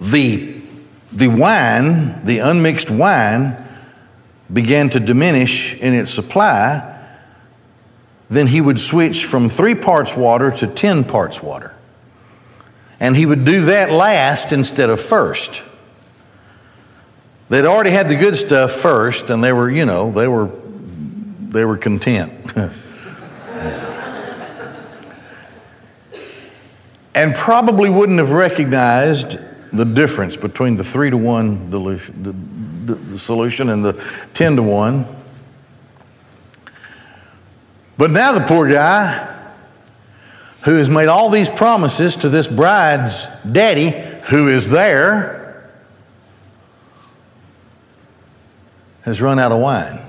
the, 0.00 0.54
the 1.12 1.28
wine, 1.28 2.24
the 2.24 2.38
unmixed 2.38 2.90
wine, 2.90 3.64
began 4.52 4.88
to 4.90 5.00
diminish 5.00 5.74
in 5.74 5.94
its 5.94 6.10
supply, 6.10 6.97
then 8.28 8.46
he 8.46 8.60
would 8.60 8.78
switch 8.78 9.24
from 9.24 9.48
three 9.48 9.74
parts 9.74 10.14
water 10.14 10.50
to 10.50 10.66
10 10.66 11.04
parts 11.04 11.42
water. 11.42 11.74
And 13.00 13.16
he 13.16 13.24
would 13.26 13.44
do 13.44 13.66
that 13.66 13.90
last 13.90 14.52
instead 14.52 14.90
of 14.90 15.00
first. 15.00 15.62
They'd 17.48 17.64
already 17.64 17.90
had 17.90 18.08
the 18.08 18.16
good 18.16 18.36
stuff 18.36 18.72
first, 18.72 19.30
and 19.30 19.42
they 19.42 19.54
were, 19.54 19.70
you 19.70 19.86
know, 19.86 20.10
they 20.10 20.28
were, 20.28 20.50
they 21.48 21.64
were 21.64 21.78
content. 21.78 22.32
and 27.14 27.34
probably 27.34 27.88
wouldn't 27.88 28.18
have 28.18 28.32
recognized 28.32 29.38
the 29.72 29.84
difference 29.84 30.36
between 30.36 30.76
the 30.76 30.84
three 30.84 31.08
to 31.10 31.16
one 31.16 31.70
dilution, 31.70 32.22
the, 32.22 32.32
the, 32.92 33.00
the 33.00 33.18
solution 33.18 33.70
and 33.70 33.84
the 33.84 33.94
10 34.34 34.56
to 34.56 34.62
one. 34.62 35.06
But 37.98 38.12
now 38.12 38.32
the 38.32 38.46
poor 38.46 38.70
guy 38.70 39.36
who 40.62 40.76
has 40.76 40.88
made 40.88 41.08
all 41.08 41.28
these 41.28 41.50
promises 41.50 42.16
to 42.16 42.28
this 42.28 42.48
bride's 42.48 43.26
daddy 43.50 43.90
who 44.30 44.48
is 44.48 44.68
there 44.68 45.70
has 49.02 49.20
run 49.20 49.38
out 49.38 49.52
of 49.52 49.58
wine. 49.58 50.00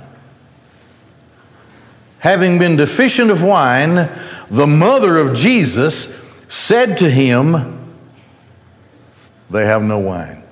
Having 2.20 2.60
been 2.60 2.76
deficient 2.76 3.32
of 3.32 3.42
wine, 3.42 4.10
the 4.52 4.68
mother 4.68 5.18
of 5.18 5.34
Jesus 5.34 6.16
said 6.48 6.98
to 6.98 7.10
him, 7.10 7.96
They 9.50 9.66
have 9.66 9.82
no 9.82 10.00
wine. 10.00 10.44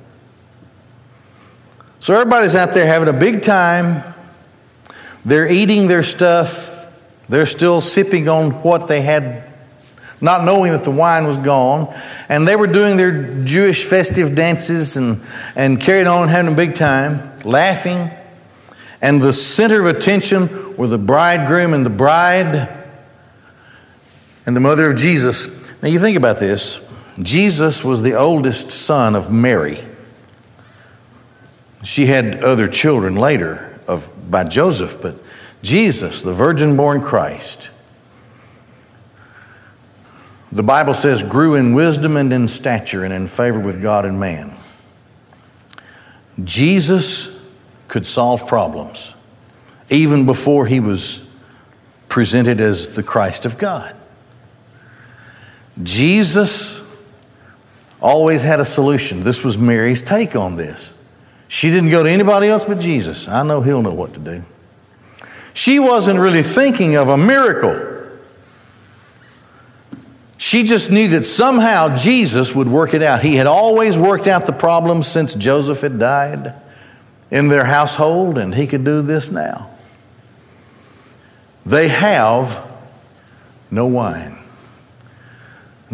So 1.99 2.13
everybody's 2.13 2.55
out 2.55 2.73
there 2.73 2.87
having 2.87 3.09
a 3.09 3.19
big 3.19 3.41
time. 3.41 4.01
They're 5.25 5.51
eating 5.51 5.87
their 5.87 6.03
stuff. 6.03 6.76
They're 7.29 7.45
still 7.45 7.81
sipping 7.81 8.29
on 8.29 8.51
what 8.63 8.87
they 8.87 9.01
had, 9.01 9.43
not 10.21 10.43
knowing 10.45 10.71
that 10.71 10.83
the 10.83 10.91
wine 10.91 11.27
was 11.27 11.37
gone. 11.37 11.93
And 12.29 12.47
they 12.47 12.55
were 12.55 12.67
doing 12.67 12.97
their 12.97 13.43
Jewish 13.43 13.83
festive 13.83 14.35
dances 14.35 14.97
and, 14.97 15.21
and 15.55 15.79
carrying 15.79 16.07
on 16.07 16.27
having 16.29 16.53
a 16.53 16.55
big 16.55 16.75
time, 16.75 17.37
laughing. 17.43 18.09
And 19.01 19.21
the 19.21 19.33
center 19.33 19.81
of 19.81 19.87
attention 19.87 20.75
were 20.77 20.87
the 20.87 20.97
bridegroom 20.97 21.73
and 21.73 21.85
the 21.85 21.91
bride 21.91 22.73
and 24.45 24.55
the 24.55 24.61
mother 24.61 24.89
of 24.89 24.95
Jesus. 24.97 25.47
Now, 25.81 25.89
you 25.89 25.99
think 25.99 26.17
about 26.17 26.39
this 26.39 26.79
Jesus 27.21 27.83
was 27.83 28.01
the 28.01 28.13
oldest 28.13 28.71
son 28.71 29.15
of 29.15 29.31
Mary. 29.31 29.83
She 31.83 32.05
had 32.05 32.43
other 32.43 32.67
children 32.67 33.15
later 33.15 33.79
of, 33.87 34.11
by 34.29 34.43
Joseph, 34.43 35.01
but 35.01 35.15
Jesus, 35.61 36.21
the 36.21 36.33
virgin 36.33 36.77
born 36.77 37.01
Christ, 37.01 37.69
the 40.51 40.63
Bible 40.63 40.93
says, 40.93 41.23
grew 41.23 41.55
in 41.55 41.73
wisdom 41.73 42.15
and 42.15 42.31
in 42.31 42.47
stature 42.47 43.03
and 43.03 43.13
in 43.13 43.27
favor 43.27 43.59
with 43.59 43.81
God 43.81 44.05
and 44.05 44.19
man. 44.19 44.53
Jesus 46.43 47.35
could 47.87 48.05
solve 48.05 48.47
problems 48.47 49.13
even 49.89 50.25
before 50.25 50.65
he 50.65 50.79
was 50.79 51.21
presented 52.09 52.61
as 52.61 52.95
the 52.95 53.03
Christ 53.03 53.45
of 53.45 53.57
God. 53.57 53.95
Jesus 55.83 56.81
always 57.99 58.41
had 58.41 58.59
a 58.59 58.65
solution. 58.65 59.23
This 59.23 59.43
was 59.43 59.57
Mary's 59.57 60.01
take 60.01 60.35
on 60.35 60.55
this. 60.55 60.93
She 61.47 61.69
didn't 61.69 61.89
go 61.89 62.03
to 62.03 62.09
anybody 62.09 62.47
else 62.47 62.63
but 62.63 62.79
Jesus. 62.79 63.27
I 63.27 63.43
know 63.43 63.61
he'll 63.61 63.81
know 63.81 63.93
what 63.93 64.13
to 64.13 64.19
do. 64.19 64.43
She 65.57 65.79
wasn't 65.79 66.19
really 66.19 66.43
thinking 66.43 66.97
of 66.97 67.09
a 67.09 67.17
miracle. 67.17 67.81
She 70.37 70.61
just 70.61 70.91
knew 70.91 71.07
that 71.07 71.25
somehow 71.25 71.95
Jesus 71.95 72.53
would 72.53 72.67
work 72.67 72.93
it 72.93 73.01
out. 73.01 73.23
He 73.23 73.37
had 73.37 73.47
always 73.47 73.97
worked 73.97 74.27
out 74.27 74.45
the 74.45 74.53
problem 74.53 75.01
since 75.01 75.33
Joseph 75.33 75.81
had 75.81 75.97
died 75.97 76.53
in 77.31 77.47
their 77.47 77.63
household, 77.63 78.37
and 78.37 78.53
he 78.53 78.67
could 78.67 78.83
do 78.83 79.01
this 79.01 79.31
now. 79.31 79.71
They 81.65 81.87
have 81.87 82.63
no 83.71 83.87
wine. 83.87 84.37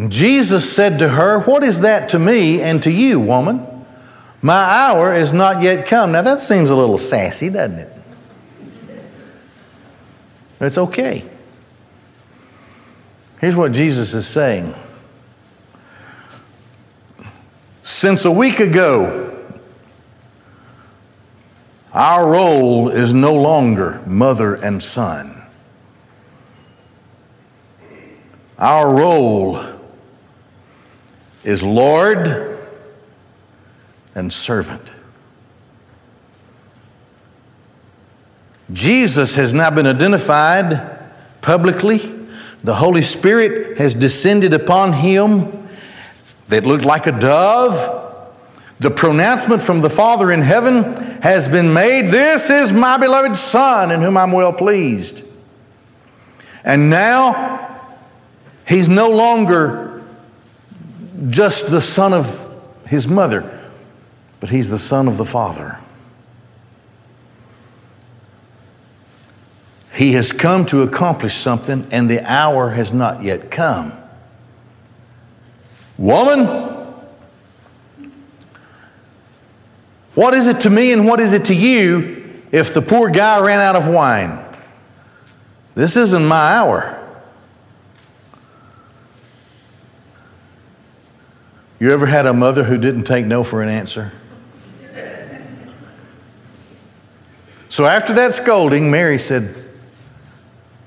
Jesus 0.09 0.69
said 0.69 0.99
to 0.99 1.07
her, 1.07 1.39
What 1.39 1.63
is 1.63 1.79
that 1.79 2.09
to 2.09 2.19
me 2.19 2.61
and 2.61 2.83
to 2.83 2.91
you, 2.91 3.17
woman? 3.17 3.65
My 4.41 4.61
hour 4.61 5.13
is 5.13 5.31
not 5.31 5.63
yet 5.63 5.87
come. 5.87 6.11
Now 6.11 6.21
that 6.21 6.41
seems 6.41 6.69
a 6.69 6.75
little 6.75 6.97
sassy, 6.97 7.49
doesn't 7.49 7.79
it? 7.79 8.02
It's 10.65 10.77
okay. 10.77 11.25
Here's 13.41 13.55
what 13.55 13.73
Jesus 13.73 14.13
is 14.13 14.25
saying. 14.25 14.73
Since 17.83 18.23
a 18.23 18.31
week 18.31 18.61
ago, 18.61 19.37
our 21.91 22.31
role 22.31 22.87
is 22.89 23.13
no 23.13 23.35
longer 23.35 24.01
mother 24.05 24.55
and 24.55 24.81
son. 24.81 25.43
Our 28.57 28.95
role 28.95 29.61
is 31.43 31.61
Lord 31.61 32.57
and 34.15 34.31
servant. 34.31 34.89
Jesus 38.71 39.35
has 39.35 39.53
now 39.53 39.69
been 39.69 39.87
identified 39.87 40.99
publicly. 41.41 41.99
The 42.63 42.75
Holy 42.75 43.01
Spirit 43.01 43.77
has 43.77 43.93
descended 43.93 44.53
upon 44.53 44.93
him 44.93 45.67
that 46.47 46.65
looked 46.65 46.85
like 46.85 47.07
a 47.07 47.11
dove. 47.11 48.01
The 48.79 48.91
pronouncement 48.91 49.61
from 49.61 49.81
the 49.81 49.89
Father 49.89 50.31
in 50.31 50.41
heaven 50.41 50.95
has 51.21 51.47
been 51.47 51.73
made 51.73 52.07
This 52.07 52.49
is 52.49 52.71
my 52.71 52.97
beloved 52.97 53.37
Son 53.37 53.91
in 53.91 54.01
whom 54.01 54.17
I'm 54.17 54.31
well 54.31 54.53
pleased. 54.53 55.23
And 56.63 56.89
now, 56.89 57.97
he's 58.65 58.87
no 58.87 59.09
longer 59.09 60.03
just 61.29 61.69
the 61.69 61.81
son 61.81 62.13
of 62.13 62.39
his 62.87 63.07
mother, 63.07 63.69
but 64.39 64.49
he's 64.49 64.69
the 64.69 64.79
son 64.79 65.07
of 65.07 65.17
the 65.17 65.25
Father. 65.25 65.79
He 69.95 70.13
has 70.13 70.31
come 70.31 70.65
to 70.67 70.81
accomplish 70.81 71.35
something, 71.35 71.87
and 71.91 72.09
the 72.09 72.19
hour 72.29 72.71
has 72.71 72.91
not 72.91 73.23
yet 73.23 73.51
come. 73.51 73.93
Woman, 75.97 76.45
what 80.15 80.33
is 80.33 80.47
it 80.47 80.61
to 80.61 80.69
me 80.69 80.91
and 80.93 81.05
what 81.05 81.19
is 81.19 81.33
it 81.33 81.45
to 81.45 81.55
you 81.55 82.23
if 82.51 82.73
the 82.73 82.81
poor 82.81 83.09
guy 83.09 83.39
ran 83.45 83.59
out 83.59 83.75
of 83.75 83.87
wine? 83.87 84.43
This 85.75 85.95
isn't 85.95 86.25
my 86.25 86.53
hour. 86.53 86.99
You 91.79 91.91
ever 91.91 92.05
had 92.05 92.25
a 92.25 92.33
mother 92.33 92.63
who 92.63 92.77
didn't 92.77 93.03
take 93.03 93.25
no 93.25 93.43
for 93.43 93.61
an 93.61 93.69
answer? 93.69 94.11
So 97.69 97.85
after 97.85 98.13
that 98.13 98.35
scolding, 98.35 98.89
Mary 98.89 99.19
said, 99.19 99.63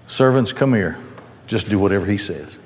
Servants, 0.07 0.53
come 0.53 0.73
here. 0.73 0.99
Just 1.47 1.69
do 1.69 1.79
whatever 1.79 2.07
he 2.07 2.19
says. 2.19 2.59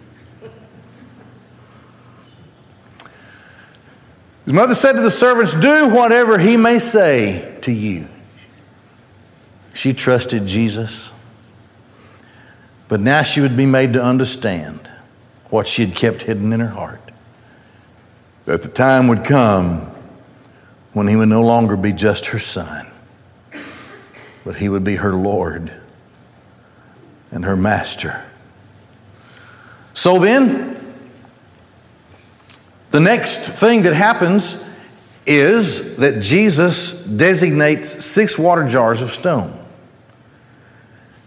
His 4.45 4.55
mother 4.55 4.75
said 4.75 4.93
to 4.93 5.03
the 5.03 5.11
servants, 5.11 5.55
Do 5.55 5.91
whatever 5.91 6.39
he 6.39 6.57
may 6.57 6.79
say 6.79 7.57
to 7.63 7.73
you. 7.73 8.09
She 9.73 9.93
trusted 9.93 10.47
Jesus, 10.47 11.13
but 12.89 13.01
now 13.01 13.23
she 13.23 13.41
would 13.41 13.57
be 13.57 13.67
made 13.67 13.93
to 13.93 14.03
understand 14.03 14.91
what 15.51 15.69
she 15.69 15.87
had 15.87 15.95
kept 15.95 16.23
hidden 16.23 16.53
in 16.53 16.61
her 16.61 16.69
heart. 16.69 17.01
That 18.47 18.63
the 18.63 18.69
time 18.69 19.09
would 19.09 19.25
come 19.25 19.91
when 20.93 21.07
he 21.07 21.15
would 21.15 21.29
no 21.29 21.43
longer 21.43 21.77
be 21.77 21.93
just 21.93 22.27
her 22.27 22.39
son, 22.39 22.87
but 24.45 24.57
he 24.57 24.69
would 24.69 24.83
be 24.83 24.97
her 24.97 25.13
Lord 25.13 25.73
and 27.31 27.45
her 27.45 27.57
master. 27.57 28.25
So 29.95 30.19
then, 30.19 30.77
the 32.91 33.01
next 33.01 33.41
thing 33.41 33.83
that 33.83 33.95
happens 33.95 34.65
is 35.27 35.97
that 35.97 36.21
Jesus 36.21 36.93
designates 36.93 38.05
six 38.05 38.39
water 38.39 38.67
jars 38.67 39.03
of 39.03 39.11
stone. 39.11 39.57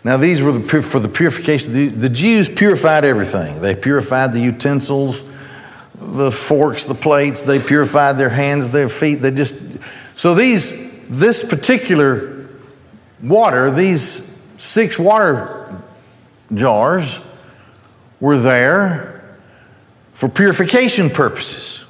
Now, 0.03 0.17
these 0.17 0.41
were 0.41 0.51
the, 0.51 0.81
for 0.81 0.99
the 0.99 1.07
purification. 1.07 1.71
The, 1.71 1.87
the 1.87 2.09
Jews 2.09 2.49
purified 2.49 3.05
everything. 3.05 3.61
They 3.61 3.73
purified 3.73 4.33
the 4.33 4.41
utensils, 4.41 5.23
the 5.95 6.29
forks, 6.29 6.83
the 6.83 6.95
plates. 6.95 7.43
They 7.43 7.59
purified 7.59 8.17
their 8.17 8.29
hands, 8.29 8.69
their 8.69 8.89
feet. 8.89 9.15
They 9.15 9.31
just 9.31 9.55
so 10.15 10.35
these 10.35 10.91
this 11.07 11.43
particular 11.43 12.49
water, 13.21 13.71
these 13.71 14.37
six 14.57 14.99
water 14.99 15.81
jars, 16.55 17.19
were 18.19 18.37
there 18.37 19.37
for 20.13 20.29
purification 20.29 21.09
purposes. 21.09 21.85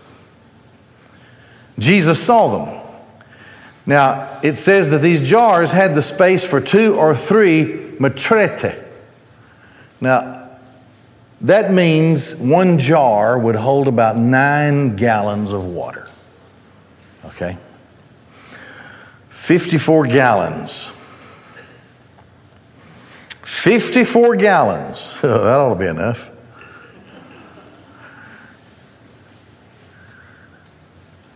Jesus 1.78 2.24
saw 2.24 2.66
them. 2.66 2.80
Now, 3.86 4.40
it 4.44 4.58
says 4.58 4.90
that 4.90 5.02
these 5.02 5.28
jars 5.28 5.72
had 5.72 5.94
the 5.94 6.02
space 6.02 6.46
for 6.46 6.62
two 6.62 6.96
or 6.96 7.14
three 7.14 7.66
metrete. 8.00 8.82
Now, 10.00 10.50
that 11.42 11.74
means 11.74 12.36
one 12.38 12.80
jar 12.80 13.38
would 13.38 13.56
hold 13.56 13.90
about 13.90 14.16
nine 14.16 14.96
gallons 14.96 15.52
of 15.52 15.66
water. 15.66 16.08
Okay? 17.26 17.58
54 19.30 20.08
gallons. 20.08 20.90
54 23.54 24.36
gallons. 24.36 25.14
that 25.22 25.46
ought 25.46 25.76
to 25.76 25.80
be 25.80 25.86
enough. 25.86 26.32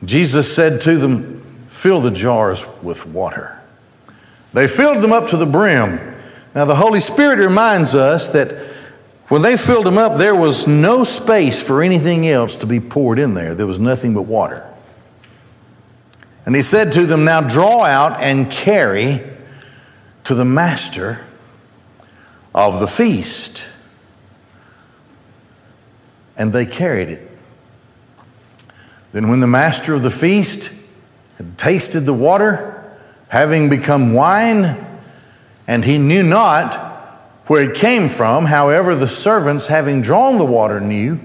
Jesus 0.03 0.53
said 0.53 0.81
to 0.81 0.97
them, 0.97 1.43
Fill 1.69 2.01
the 2.01 2.11
jars 2.11 2.65
with 2.81 3.05
water. 3.05 3.61
They 4.51 4.67
filled 4.67 5.03
them 5.03 5.13
up 5.13 5.29
to 5.29 5.37
the 5.37 5.45
brim. 5.45 6.17
Now, 6.55 6.65
the 6.65 6.75
Holy 6.75 6.99
Spirit 6.99 7.37
reminds 7.37 7.93
us 7.93 8.29
that 8.29 8.51
when 9.27 9.43
they 9.43 9.55
filled 9.55 9.85
them 9.85 9.99
up, 9.99 10.17
there 10.17 10.35
was 10.35 10.65
no 10.65 11.03
space 11.03 11.61
for 11.61 11.83
anything 11.83 12.27
else 12.27 12.55
to 12.57 12.65
be 12.65 12.79
poured 12.79 13.19
in 13.19 13.35
there. 13.35 13.53
There 13.53 13.67
was 13.67 13.77
nothing 13.77 14.15
but 14.15 14.23
water. 14.23 14.67
And 16.47 16.55
he 16.55 16.63
said 16.63 16.91
to 16.93 17.05
them, 17.05 17.25
Now 17.25 17.41
draw 17.41 17.83
out 17.83 18.19
and 18.21 18.51
carry 18.51 19.21
to 20.23 20.33
the 20.33 20.45
master 20.45 21.23
of 22.57 22.79
the 22.79 22.87
feast. 22.87 23.67
And 26.35 26.51
they 26.51 26.65
carried 26.65 27.09
it. 27.09 27.31
Then, 29.11 29.29
when 29.29 29.41
the 29.41 29.47
master 29.47 29.93
of 29.93 30.01
the 30.01 30.11
feast 30.11 30.71
had 31.37 31.55
tasted 31.59 32.01
the 32.01 32.15
water, 32.15 32.97
having 33.27 33.69
become 33.69 34.11
wine, 34.11 34.83
and 35.67 35.85
he 35.85 35.99
knew 35.99 36.23
not 36.23 36.73
where 37.45 37.69
it 37.69 37.77
came 37.77 38.09
from. 38.09 38.45
However, 38.45 38.95
the 38.95 39.07
servants, 39.07 39.67
having 39.67 40.01
drawn 40.01 40.39
the 40.39 40.45
water, 40.45 40.81
knew. 40.81 41.19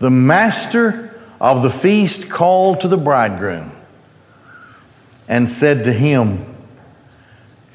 The 0.00 0.10
master 0.10 1.14
of 1.40 1.62
the 1.62 1.70
feast 1.70 2.28
called 2.28 2.80
to 2.80 2.88
the 2.88 2.96
bridegroom 2.96 3.70
and 5.28 5.48
said 5.48 5.84
to 5.84 5.92
him, 5.92 6.51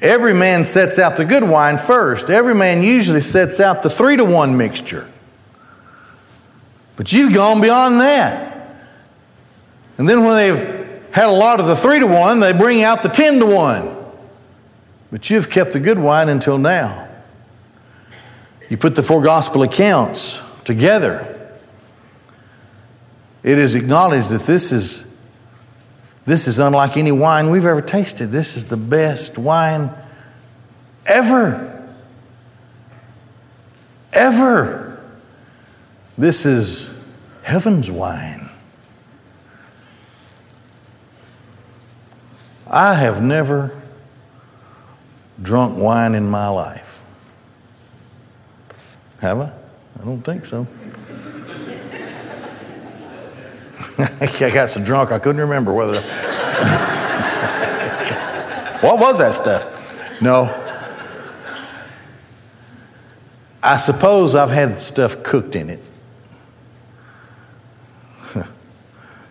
Every 0.00 0.32
man 0.32 0.62
sets 0.62 0.98
out 0.98 1.16
the 1.16 1.24
good 1.24 1.42
wine 1.42 1.76
first. 1.76 2.30
Every 2.30 2.54
man 2.54 2.82
usually 2.82 3.20
sets 3.20 3.58
out 3.58 3.82
the 3.82 3.90
three 3.90 4.16
to 4.16 4.24
one 4.24 4.56
mixture. 4.56 5.08
But 6.96 7.12
you've 7.12 7.34
gone 7.34 7.60
beyond 7.60 8.00
that. 8.00 8.76
And 9.96 10.08
then 10.08 10.24
when 10.24 10.36
they've 10.36 11.10
had 11.10 11.28
a 11.28 11.32
lot 11.32 11.58
of 11.58 11.66
the 11.66 11.74
three 11.74 11.98
to 11.98 12.06
one, 12.06 12.38
they 12.38 12.52
bring 12.52 12.82
out 12.82 13.02
the 13.02 13.08
ten 13.08 13.40
to 13.40 13.46
one. 13.46 13.96
But 15.10 15.30
you've 15.30 15.50
kept 15.50 15.72
the 15.72 15.80
good 15.80 15.98
wine 15.98 16.28
until 16.28 16.58
now. 16.58 17.08
You 18.68 18.76
put 18.76 18.94
the 18.94 19.02
four 19.02 19.22
gospel 19.22 19.62
accounts 19.62 20.42
together. 20.64 21.34
It 23.42 23.58
is 23.58 23.74
acknowledged 23.74 24.30
that 24.30 24.42
this 24.42 24.70
is 24.72 25.07
this 26.28 26.46
is 26.46 26.58
unlike 26.58 26.98
any 26.98 27.10
wine 27.10 27.48
we've 27.48 27.64
ever 27.64 27.80
tasted. 27.80 28.26
This 28.26 28.54
is 28.54 28.66
the 28.66 28.76
best 28.76 29.38
wine 29.38 29.90
ever. 31.06 31.88
Ever. 34.12 35.02
This 36.18 36.44
is 36.44 36.94
heaven's 37.42 37.90
wine. 37.90 38.50
I 42.66 42.92
have 42.92 43.22
never 43.22 43.82
drunk 45.40 45.78
wine 45.78 46.14
in 46.14 46.28
my 46.28 46.48
life. 46.48 47.02
Have 49.20 49.40
I? 49.40 49.52
I 49.98 50.04
don't 50.04 50.20
think 50.20 50.44
so. 50.44 50.66
I 54.20 54.50
got 54.54 54.68
so 54.68 54.82
drunk 54.82 55.10
I 55.10 55.18
couldn't 55.18 55.40
remember 55.40 55.72
whether. 55.72 56.00
what 58.80 59.00
was 59.00 59.18
that 59.18 59.34
stuff? 59.34 60.20
No. 60.20 60.54
I 63.60 63.76
suppose 63.76 64.36
I've 64.36 64.50
had 64.50 64.78
stuff 64.78 65.24
cooked 65.24 65.56
in 65.56 65.70
it. 65.70 65.82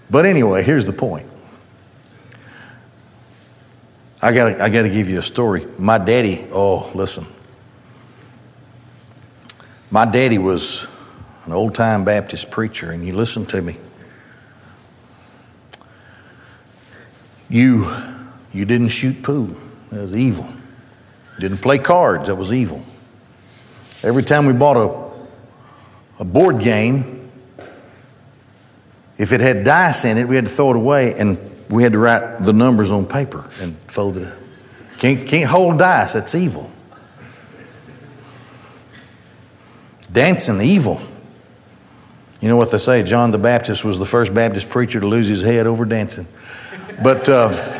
but 0.10 0.26
anyway, 0.26 0.64
here's 0.64 0.84
the 0.84 0.92
point. 0.92 1.28
I 4.22 4.34
got 4.34 4.60
I 4.60 4.70
got 4.70 4.82
to 4.82 4.90
give 4.90 5.08
you 5.08 5.20
a 5.20 5.24
story. 5.24 5.66
My 5.78 5.98
daddy, 5.98 6.46
oh, 6.52 6.92
listen. 6.94 7.26
My 9.92 10.04
daddy 10.04 10.38
was 10.38 10.88
an 11.46 11.54
old 11.54 11.74
time 11.74 12.04
Baptist 12.04 12.52
preacher, 12.52 12.92
and 12.92 13.08
you 13.08 13.16
listen 13.16 13.46
to 13.46 13.62
me. 13.62 13.78
You, 17.50 17.94
you 18.54 18.66
didn't 18.66 18.90
shoot 18.90 19.22
pool. 19.24 19.56
That 19.92 20.02
was 20.02 20.16
evil. 20.16 20.48
Didn't 21.40 21.60
play 21.60 21.78
cards. 21.78 22.28
That 22.28 22.36
was 22.36 22.52
evil. 22.52 22.86
Every 24.04 24.24
time 24.24 24.46
we 24.46 24.54
bought 24.54 24.78
a, 24.78 26.22
a 26.22 26.26
board 26.26 26.60
game, 26.60 27.32
if 29.18 29.32
it 29.32 29.42
had 29.42 29.64
dice 29.64 30.06
in 30.06 30.18
it, 30.18 30.28
we 30.28 30.36
had 30.36 30.46
to 30.46 30.52
throw 30.52 30.72
it 30.72 30.76
away 30.76 31.14
and 31.14 31.38
we 31.70 31.84
had 31.84 31.94
to 31.94 32.00
write 32.00 32.40
the 32.40 32.54
numbers 32.54 32.92
on 32.92 33.06
paper 33.06 33.50
and 33.62 33.78
fold 33.88 34.18
it 34.18 34.28
up. 34.28 34.38
Can't, 35.00 35.28
can't 35.28 35.50
hold 35.50 35.78
dice, 35.78 36.14
that's 36.14 36.36
evil. 36.36 36.72
Dancing, 40.12 40.62
evil. 40.62 41.02
You 42.42 42.48
know 42.48 42.58
what 42.58 42.72
they 42.72 42.78
say? 42.78 43.04
John 43.04 43.32
the 43.32 43.38
Baptist 43.38 43.84
was 43.84 44.00
the 44.00 44.06
first 44.06 44.34
Baptist 44.34 44.70
preacher 44.70 45.00
to 45.00 45.08
lose 45.08 45.28
his 45.28 45.42
head 45.42 45.68
over 45.68 45.86
dancing. 45.86 46.28
But 47.02 47.30
uh, 47.30 47.78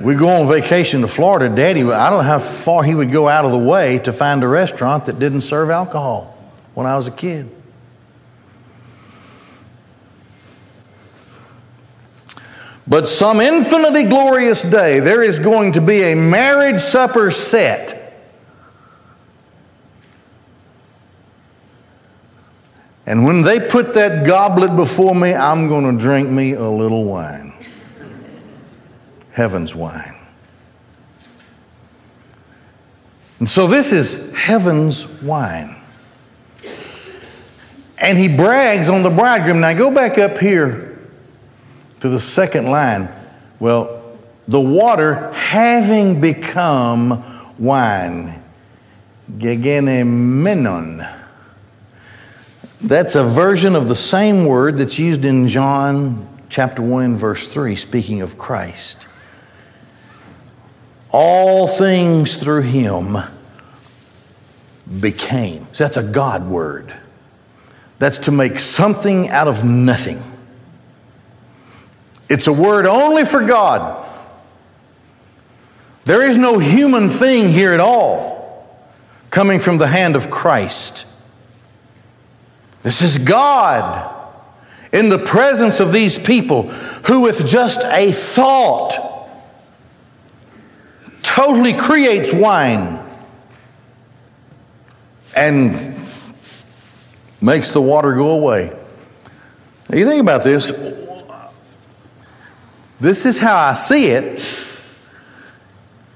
we 0.00 0.14
go 0.14 0.28
on 0.28 0.48
vacation 0.48 1.00
to 1.00 1.08
Florida. 1.08 1.54
Daddy, 1.54 1.82
I 1.82 2.10
don't 2.10 2.18
know 2.18 2.24
how 2.24 2.38
far 2.38 2.82
he 2.82 2.94
would 2.94 3.12
go 3.12 3.28
out 3.28 3.44
of 3.44 3.52
the 3.52 3.58
way 3.58 3.98
to 4.00 4.12
find 4.12 4.42
a 4.42 4.48
restaurant 4.48 5.06
that 5.06 5.18
didn't 5.18 5.42
serve 5.42 5.70
alcohol 5.70 6.36
when 6.74 6.86
I 6.86 6.96
was 6.96 7.06
a 7.06 7.10
kid. 7.10 7.50
But 12.86 13.08
some 13.08 13.40
infinitely 13.40 14.04
glorious 14.04 14.62
day, 14.62 15.00
there 15.00 15.22
is 15.22 15.38
going 15.38 15.72
to 15.72 15.80
be 15.80 16.02
a 16.02 16.16
marriage 16.16 16.80
supper 16.80 17.30
set. 17.30 17.99
And 23.10 23.24
when 23.24 23.42
they 23.42 23.58
put 23.58 23.92
that 23.94 24.24
goblet 24.24 24.76
before 24.76 25.16
me, 25.16 25.34
I'm 25.34 25.66
going 25.66 25.84
to 25.84 26.00
drink 26.00 26.30
me 26.30 26.52
a 26.52 26.70
little 26.70 27.02
wine. 27.02 27.52
Heaven's 29.32 29.74
wine. 29.74 30.14
And 33.40 33.48
so 33.48 33.66
this 33.66 33.92
is 33.92 34.32
heaven's 34.32 35.08
wine. 35.22 35.74
And 37.98 38.16
he 38.16 38.28
brags 38.28 38.88
on 38.88 39.02
the 39.02 39.10
bridegroom. 39.10 39.58
Now 39.58 39.72
go 39.72 39.90
back 39.90 40.16
up 40.16 40.38
here 40.38 40.96
to 41.98 42.08
the 42.08 42.20
second 42.20 42.66
line. 42.66 43.08
Well, 43.58 44.16
the 44.46 44.60
water 44.60 45.32
having 45.32 46.20
become 46.20 47.24
wine. 47.58 48.40
Gegenemenon. 49.36 51.19
That's 52.82 53.14
a 53.14 53.24
version 53.24 53.76
of 53.76 53.88
the 53.88 53.94
same 53.94 54.46
word 54.46 54.78
that's 54.78 54.98
used 54.98 55.26
in 55.26 55.46
John 55.46 56.26
chapter 56.48 56.82
1 56.82 57.04
and 57.04 57.16
verse 57.16 57.46
3, 57.46 57.76
speaking 57.76 58.22
of 58.22 58.38
Christ. 58.38 59.06
All 61.10 61.68
things 61.68 62.36
through 62.36 62.62
him 62.62 63.18
became. 65.00 65.66
So 65.72 65.84
that's 65.84 65.98
a 65.98 66.02
God 66.02 66.48
word. 66.48 66.94
That's 67.98 68.18
to 68.18 68.30
make 68.32 68.58
something 68.58 69.28
out 69.28 69.46
of 69.46 69.62
nothing. 69.62 70.22
It's 72.30 72.46
a 72.46 72.52
word 72.52 72.86
only 72.86 73.24
for 73.24 73.42
God. 73.44 74.06
There 76.06 76.26
is 76.26 76.38
no 76.38 76.58
human 76.58 77.10
thing 77.10 77.50
here 77.50 77.74
at 77.74 77.80
all 77.80 78.80
coming 79.30 79.60
from 79.60 79.76
the 79.76 79.86
hand 79.86 80.16
of 80.16 80.30
Christ. 80.30 81.06
This 82.82 83.02
is 83.02 83.18
God 83.18 84.16
in 84.92 85.08
the 85.08 85.18
presence 85.18 85.80
of 85.80 85.92
these 85.92 86.18
people 86.18 86.68
who, 86.70 87.20
with 87.20 87.46
just 87.46 87.84
a 87.84 88.10
thought, 88.10 89.28
totally 91.22 91.72
creates 91.72 92.32
wine 92.32 92.98
and 95.36 95.96
makes 97.40 97.70
the 97.70 97.80
water 97.80 98.14
go 98.14 98.30
away. 98.30 98.76
Now, 99.88 99.98
you 99.98 100.06
think 100.06 100.20
about 100.22 100.42
this. 100.42 100.72
This 102.98 103.26
is 103.26 103.38
how 103.38 103.56
I 103.56 103.74
see 103.74 104.06
it. 104.06 104.40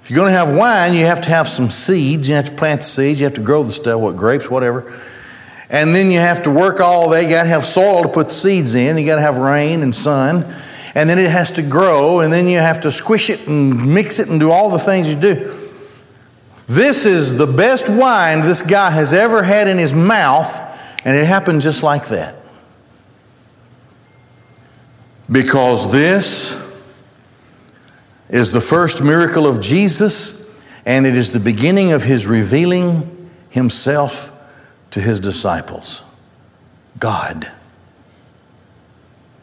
If 0.03 0.11
you're 0.11 0.19
going 0.19 0.31
to 0.31 0.37
have 0.37 0.55
wine, 0.55 0.95
you 0.95 1.07
have 1.07 1.23
to 1.23 1.29
have 1.31 1.49
some 1.49 1.71
seeds. 1.71 2.29
You 2.29 2.35
have 2.35 2.45
to 2.47 2.53
plant 2.53 2.83
the 2.83 2.87
seeds. 2.87 3.21
You 3.21 3.25
have 3.25 3.35
to 3.35 3.41
grow 3.41 3.63
the 3.63 3.73
stuff, 3.73 4.01
what 4.01 4.17
grapes, 4.17 4.51
whatever. 4.51 5.01
And 5.75 5.93
then 5.93 6.13
you 6.13 6.21
have 6.21 6.45
to 6.45 6.51
work 6.51 6.79
all 6.79 7.09
that. 7.09 7.25
You 7.25 7.31
got 7.31 7.43
to 7.43 7.49
have 7.49 7.67
soil 7.67 8.05
to 8.05 8.09
put 8.09 8.29
the 8.29 8.35
seeds 8.35 8.77
in. 8.77 8.97
You 8.97 9.05
got 9.05 9.17
to 9.17 9.23
have 9.23 9.39
rain 9.39 9.83
and 9.83 9.93
sun. 9.93 10.45
And 10.95 11.11
then 11.11 11.19
it 11.19 11.29
has 11.29 11.51
to 11.51 11.63
grow. 11.63 12.21
And 12.21 12.33
then 12.33 12.47
you 12.47 12.59
have 12.59 12.83
to 12.83 12.93
squish 12.93 13.29
it 13.29 13.49
and 13.49 13.93
mix 13.93 14.21
it 14.21 14.29
and 14.29 14.39
do 14.39 14.53
all 14.53 14.71
the 14.71 14.79
things 14.79 15.11
you 15.11 15.17
do. 15.17 15.73
This 16.69 17.07
is 17.07 17.37
the 17.37 17.49
best 17.49 17.89
wine 17.89 18.43
this 18.43 18.63
guy 18.63 18.91
has 18.91 19.13
ever 19.13 19.43
had 19.43 19.67
in 19.67 19.77
his 19.77 19.93
mouth, 19.93 20.61
and 21.05 21.17
it 21.17 21.27
happened 21.27 21.61
just 21.61 21.83
like 21.83 22.07
that. 22.07 22.37
Because 25.29 25.91
this 25.91 26.57
is 28.29 28.53
the 28.53 28.61
first 28.61 29.03
miracle 29.03 29.45
of 29.45 29.61
Jesus, 29.61 30.49
and 30.87 31.05
it 31.05 31.17
is 31.17 31.33
the 31.33 31.41
beginning 31.41 31.91
of 31.91 32.05
his 32.05 32.29
revealing 32.29 33.29
himself 33.51 34.31
to 34.95 35.01
his 35.01 35.19
disciples. 35.19 36.05
God 37.01 37.51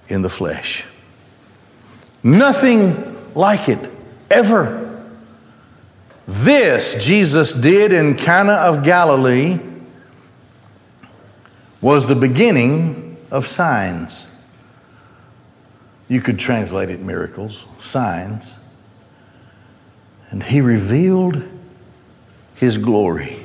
in 0.08 0.22
the 0.22 0.30
flesh. 0.30 0.86
Nothing 2.24 3.34
like 3.36 3.68
it 3.68 3.92
ever 4.30 5.04
this 6.26 7.06
Jesus 7.06 7.52
did 7.52 7.92
in 7.92 8.16
Cana 8.16 8.54
of 8.54 8.86
Galilee 8.86 9.60
was 11.82 12.06
the 12.06 12.16
beginning 12.16 13.18
of 13.30 13.46
signs. 13.46 14.28
You 16.08 16.22
could 16.22 16.40
translate 16.40 16.88
it 16.88 17.02
miracles, 17.02 17.66
signs. 17.78 18.56
And 20.30 20.42
he 20.42 20.62
revealed 20.62 21.44
his 22.56 22.78
glory. 22.78 23.41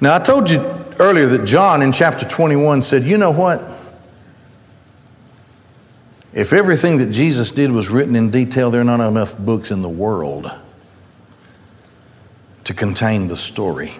Now, 0.00 0.14
I 0.14 0.18
told 0.18 0.50
you 0.50 0.60
earlier 0.98 1.26
that 1.26 1.44
John 1.44 1.82
in 1.82 1.92
chapter 1.92 2.26
21 2.26 2.82
said, 2.82 3.04
You 3.04 3.18
know 3.18 3.30
what? 3.30 3.62
If 6.32 6.52
everything 6.52 6.98
that 6.98 7.12
Jesus 7.12 7.52
did 7.52 7.70
was 7.70 7.90
written 7.90 8.16
in 8.16 8.30
detail, 8.30 8.70
there 8.70 8.80
are 8.80 8.84
not 8.84 9.00
enough 9.00 9.38
books 9.38 9.70
in 9.70 9.82
the 9.82 9.88
world 9.88 10.50
to 12.64 12.74
contain 12.74 13.28
the 13.28 13.36
story. 13.36 13.92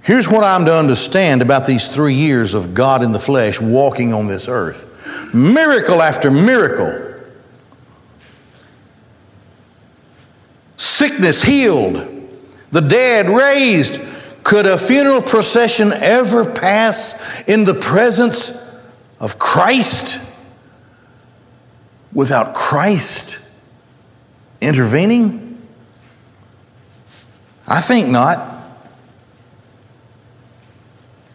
Here's 0.00 0.28
what 0.28 0.44
I'm 0.44 0.66
to 0.66 0.74
understand 0.74 1.42
about 1.42 1.66
these 1.66 1.88
three 1.88 2.14
years 2.14 2.54
of 2.54 2.74
God 2.74 3.02
in 3.02 3.12
the 3.12 3.18
flesh 3.18 3.60
walking 3.60 4.12
on 4.12 4.26
this 4.26 4.48
earth 4.48 4.90
miracle 5.34 6.00
after 6.00 6.30
miracle, 6.30 7.20
sickness 10.76 11.42
healed, 11.42 12.13
the 12.74 12.80
dead 12.80 13.28
raised. 13.28 14.00
Could 14.42 14.66
a 14.66 14.76
funeral 14.76 15.22
procession 15.22 15.92
ever 15.92 16.50
pass 16.50 17.14
in 17.48 17.64
the 17.64 17.74
presence 17.74 18.52
of 19.18 19.38
Christ 19.38 20.20
without 22.12 22.54
Christ? 22.54 23.38
intervening? 24.64 25.62
I 27.66 27.80
think 27.80 28.08
not. 28.08 28.52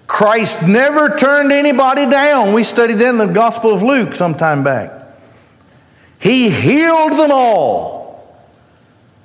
Christ 0.07 0.63
never 0.67 1.15
turned 1.15 1.51
anybody 1.51 2.05
down. 2.07 2.53
We 2.53 2.63
studied 2.63 2.95
that 2.95 3.09
in 3.09 3.17
the 3.17 3.27
Gospel 3.27 3.73
of 3.73 3.83
Luke 3.83 4.15
some 4.15 4.35
time 4.35 4.63
back. 4.63 4.91
He 6.19 6.49
healed 6.49 7.13
them 7.13 7.31
all, 7.31 8.43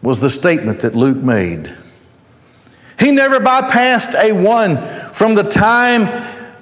was 0.02 0.20
the 0.20 0.30
statement 0.30 0.80
that 0.80 0.94
Luke 0.94 1.16
made. 1.16 1.74
He 2.98 3.10
never 3.10 3.38
bypassed 3.40 4.14
a 4.14 4.32
one 4.32 4.86
from 5.12 5.34
the 5.34 5.42
time 5.42 6.02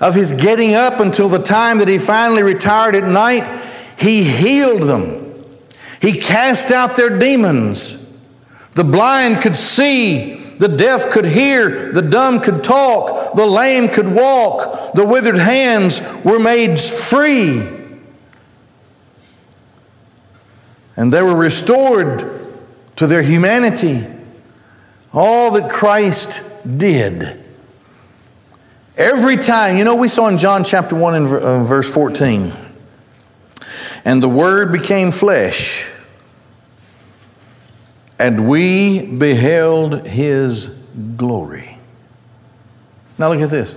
of 0.00 0.14
his 0.14 0.32
getting 0.32 0.74
up 0.74 1.00
until 1.00 1.28
the 1.28 1.42
time 1.42 1.78
that 1.78 1.88
he 1.88 1.98
finally 1.98 2.42
retired 2.42 2.96
at 2.96 3.04
night. 3.04 3.48
He 3.98 4.24
healed 4.24 4.82
them. 4.82 5.44
He 6.00 6.18
cast 6.18 6.72
out 6.72 6.96
their 6.96 7.16
demons. 7.18 7.98
The 8.74 8.84
blind 8.84 9.40
could 9.40 9.54
see, 9.54 10.34
the 10.58 10.68
deaf 10.68 11.10
could 11.10 11.26
hear, 11.26 11.92
the 11.92 12.02
dumb 12.02 12.40
could 12.40 12.64
talk, 12.64 13.34
the 13.34 13.46
lame 13.46 13.88
could 13.88 14.08
walk, 14.08 14.94
the 14.94 15.04
withered 15.06 15.38
hands 15.38 16.00
were 16.24 16.40
made 16.40 16.80
free. 16.80 17.68
And 20.96 21.12
they 21.12 21.22
were 21.22 21.36
restored 21.36 22.24
to 22.96 23.06
their 23.06 23.22
humanity. 23.22 24.06
All 25.12 25.53
that 25.53 25.70
Christ 25.70 26.42
did. 26.79 27.38
Every 28.96 29.37
time, 29.37 29.77
you 29.79 29.85
know, 29.85 29.96
we 29.96 30.09
saw 30.09 30.29
in 30.29 30.38
John 30.38 30.64
chapter 30.64 30.94
1 30.94 31.14
and 31.14 31.27
uh, 31.27 31.64
verse 31.64 31.92
14, 31.92 32.53
and 34.05 34.22
the 34.22 34.29
Word 34.29 34.72
became 34.72 35.11
flesh 35.11 35.88
and 38.22 38.48
we 38.48 39.03
beheld 39.03 40.07
his 40.07 40.66
glory. 41.16 41.77
Now 43.18 43.33
look 43.33 43.40
at 43.40 43.51
this. 43.51 43.75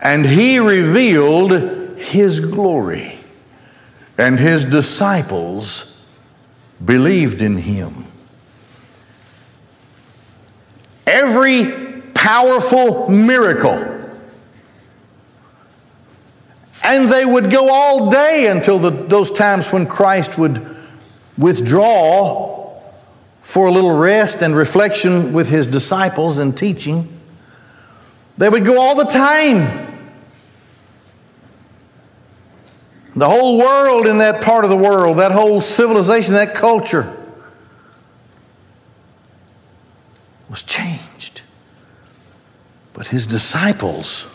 And 0.00 0.24
he 0.24 0.60
revealed 0.60 1.98
his 1.98 2.38
glory, 2.38 3.18
and 4.16 4.38
his 4.38 4.64
disciples 4.64 6.00
believed 6.84 7.42
in 7.42 7.58
him. 7.58 8.04
Every 11.10 12.02
powerful 12.14 13.08
miracle. 13.08 13.86
And 16.84 17.08
they 17.08 17.24
would 17.24 17.50
go 17.50 17.68
all 17.68 18.10
day 18.10 18.46
until 18.46 18.78
the, 18.78 18.90
those 18.90 19.32
times 19.32 19.72
when 19.72 19.86
Christ 19.86 20.38
would 20.38 20.76
withdraw 21.36 22.80
for 23.42 23.66
a 23.66 23.72
little 23.72 23.96
rest 23.96 24.42
and 24.42 24.54
reflection 24.54 25.32
with 25.32 25.48
his 25.48 25.66
disciples 25.66 26.38
and 26.38 26.56
teaching. 26.56 27.08
They 28.38 28.48
would 28.48 28.64
go 28.64 28.80
all 28.80 28.94
the 28.94 29.10
time. 29.10 29.88
The 33.16 33.28
whole 33.28 33.58
world 33.58 34.06
in 34.06 34.18
that 34.18 34.42
part 34.42 34.62
of 34.62 34.70
the 34.70 34.76
world, 34.76 35.18
that 35.18 35.32
whole 35.32 35.60
civilization, 35.60 36.34
that 36.34 36.54
culture 36.54 37.19
was 40.50 40.64
changed. 40.64 41.42
But 42.92 43.06
his 43.06 43.26
disciples, 43.28 44.28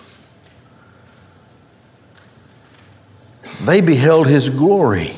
they 3.62 3.82
beheld 3.82 4.28
his 4.28 4.50
glory 4.50 5.16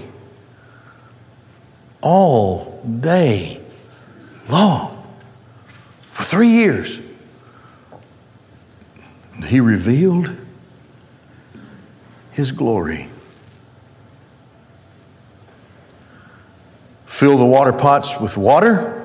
all 2.02 2.82
day 3.00 3.62
long. 4.50 4.96
For 6.10 6.24
three 6.24 6.50
years. 6.50 7.00
And 9.36 9.46
he 9.46 9.60
revealed 9.60 10.36
his 12.32 12.52
glory. 12.52 13.08
Fill 17.06 17.38
the 17.38 17.46
water 17.46 17.74
pots 17.74 18.20
with 18.20 18.36
water, 18.36 18.97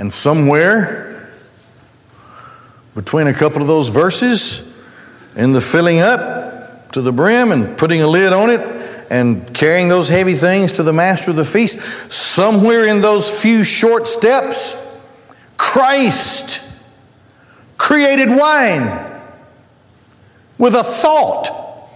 and 0.00 0.10
somewhere 0.10 1.28
between 2.94 3.26
a 3.26 3.34
couple 3.34 3.60
of 3.60 3.68
those 3.68 3.90
verses, 3.90 4.66
in 5.36 5.52
the 5.52 5.60
filling 5.60 6.00
up 6.00 6.90
to 6.92 7.02
the 7.02 7.12
brim 7.12 7.52
and 7.52 7.76
putting 7.76 8.00
a 8.00 8.06
lid 8.06 8.32
on 8.32 8.48
it, 8.48 8.60
and 9.10 9.52
carrying 9.52 9.88
those 9.88 10.08
heavy 10.08 10.34
things 10.34 10.72
to 10.72 10.82
the 10.82 10.92
master 10.92 11.32
of 11.32 11.36
the 11.36 11.44
feast, 11.44 11.78
somewhere 12.10 12.86
in 12.86 13.02
those 13.02 13.30
few 13.42 13.62
short 13.62 14.08
steps, 14.08 14.74
Christ 15.58 16.62
created 17.76 18.30
wine 18.30 19.20
with 20.56 20.74
a 20.74 20.82
thought. 20.82 21.90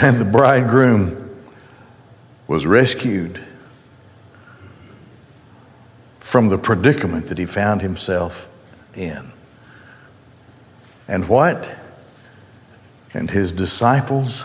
And 0.00 0.18
the 0.18 0.24
bridegroom 0.24 1.36
was 2.46 2.64
rescued 2.64 3.44
from 6.34 6.48
the 6.48 6.58
predicament 6.58 7.26
that 7.26 7.38
he 7.38 7.46
found 7.46 7.80
himself 7.80 8.48
in. 8.96 9.30
And 11.06 11.28
what? 11.28 11.72
And 13.12 13.30
his 13.30 13.52
disciples 13.52 14.44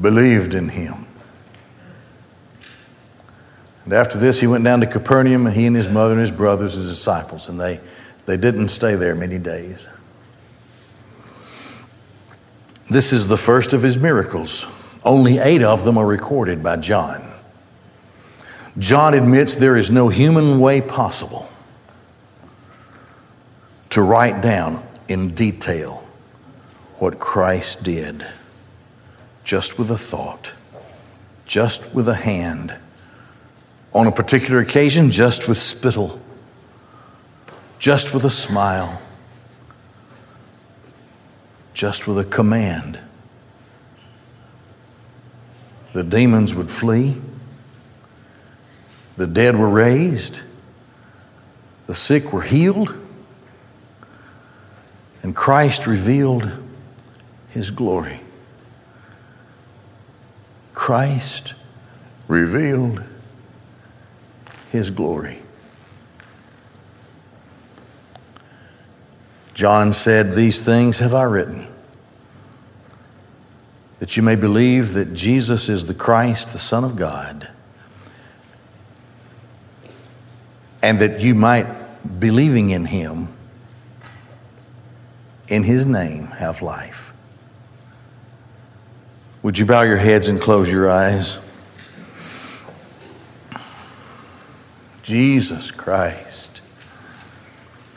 believed 0.00 0.54
in 0.54 0.70
him. 0.70 1.06
And 3.84 3.92
after 3.92 4.16
this, 4.16 4.40
he 4.40 4.46
went 4.46 4.64
down 4.64 4.80
to 4.80 4.86
Capernaum, 4.86 5.46
and 5.46 5.54
he 5.54 5.66
and 5.66 5.76
his 5.76 5.90
mother 5.90 6.12
and 6.12 6.20
his 6.22 6.32
brothers, 6.32 6.72
his 6.72 6.88
disciples, 6.88 7.50
and 7.50 7.60
they, 7.60 7.78
they 8.24 8.38
didn't 8.38 8.70
stay 8.70 8.94
there 8.94 9.14
many 9.14 9.38
days. 9.38 9.86
This 12.88 13.12
is 13.12 13.26
the 13.26 13.36
first 13.36 13.74
of 13.74 13.82
his 13.82 13.98
miracles. 13.98 14.66
Only 15.04 15.36
eight 15.36 15.62
of 15.62 15.84
them 15.84 15.98
are 15.98 16.06
recorded 16.06 16.62
by 16.62 16.78
John. 16.78 17.23
John 18.78 19.14
admits 19.14 19.54
there 19.54 19.76
is 19.76 19.90
no 19.90 20.08
human 20.08 20.58
way 20.58 20.80
possible 20.80 21.48
to 23.90 24.02
write 24.02 24.40
down 24.40 24.84
in 25.08 25.28
detail 25.28 26.04
what 26.98 27.20
Christ 27.20 27.84
did, 27.84 28.26
just 29.44 29.78
with 29.78 29.90
a 29.90 29.98
thought, 29.98 30.52
just 31.46 31.94
with 31.94 32.08
a 32.08 32.14
hand, 32.14 32.74
on 33.92 34.08
a 34.08 34.12
particular 34.12 34.58
occasion, 34.58 35.12
just 35.12 35.46
with 35.46 35.58
spittle, 35.58 36.20
just 37.78 38.12
with 38.12 38.24
a 38.24 38.30
smile, 38.30 39.00
just 41.74 42.08
with 42.08 42.18
a 42.18 42.24
command. 42.24 42.98
The 45.92 46.02
demons 46.02 46.56
would 46.56 46.70
flee, 46.72 47.20
the 49.16 49.26
dead 49.26 49.56
were 49.56 49.68
raised, 49.68 50.40
the 51.86 51.94
sick 51.94 52.32
were 52.32 52.42
healed, 52.42 52.94
and 55.22 55.34
Christ 55.34 55.86
revealed 55.86 56.50
his 57.50 57.70
glory. 57.70 58.20
Christ 60.74 61.54
revealed 62.26 63.02
his 64.70 64.90
glory. 64.90 65.38
John 69.54 69.92
said, 69.92 70.34
These 70.34 70.60
things 70.60 70.98
have 70.98 71.14
I 71.14 71.22
written, 71.22 71.68
that 74.00 74.16
you 74.16 74.22
may 74.22 74.34
believe 74.34 74.94
that 74.94 75.14
Jesus 75.14 75.68
is 75.68 75.86
the 75.86 75.94
Christ, 75.94 76.52
the 76.52 76.58
Son 76.58 76.82
of 76.82 76.96
God, 76.96 77.48
and 80.84 80.98
that 80.98 81.20
you 81.20 81.34
might, 81.34 81.66
believing 82.20 82.68
in 82.68 82.84
him, 82.84 83.28
in 85.48 85.62
his 85.62 85.86
name, 85.86 86.26
have 86.26 86.60
life. 86.60 87.14
Would 89.42 89.58
you 89.58 89.64
bow 89.64 89.80
your 89.80 89.96
heads 89.96 90.28
and 90.28 90.38
close 90.38 90.70
your 90.70 90.90
eyes? 90.90 91.38
Jesus 95.02 95.70
Christ, 95.70 96.60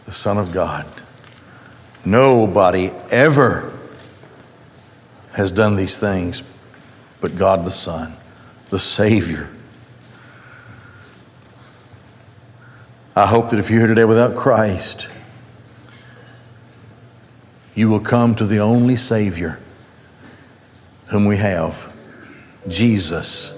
the 0.05 0.13
Son 0.13 0.37
of 0.37 0.53
God. 0.53 0.87
Nobody 2.05 2.91
ever 3.11 3.77
has 5.33 5.51
done 5.51 5.75
these 5.75 5.97
things 5.97 6.41
but 7.19 7.35
God 7.35 7.65
the 7.65 7.71
Son, 7.71 8.15
the 8.69 8.79
Savior. 8.79 9.49
I 13.17 13.25
hope 13.25 13.49
that 13.49 13.57
if 13.57 13.71
you're 13.71 13.79
here 13.79 13.87
today 13.87 14.05
without 14.05 14.35
Christ, 14.35 15.09
you 17.73 17.89
will 17.89 17.99
come 17.99 18.35
to 18.35 18.45
the 18.45 18.59
only 18.59 18.95
Savior 18.95 19.57
whom 21.07 21.25
we 21.25 21.37
have 21.37 21.91
Jesus. 22.67 23.57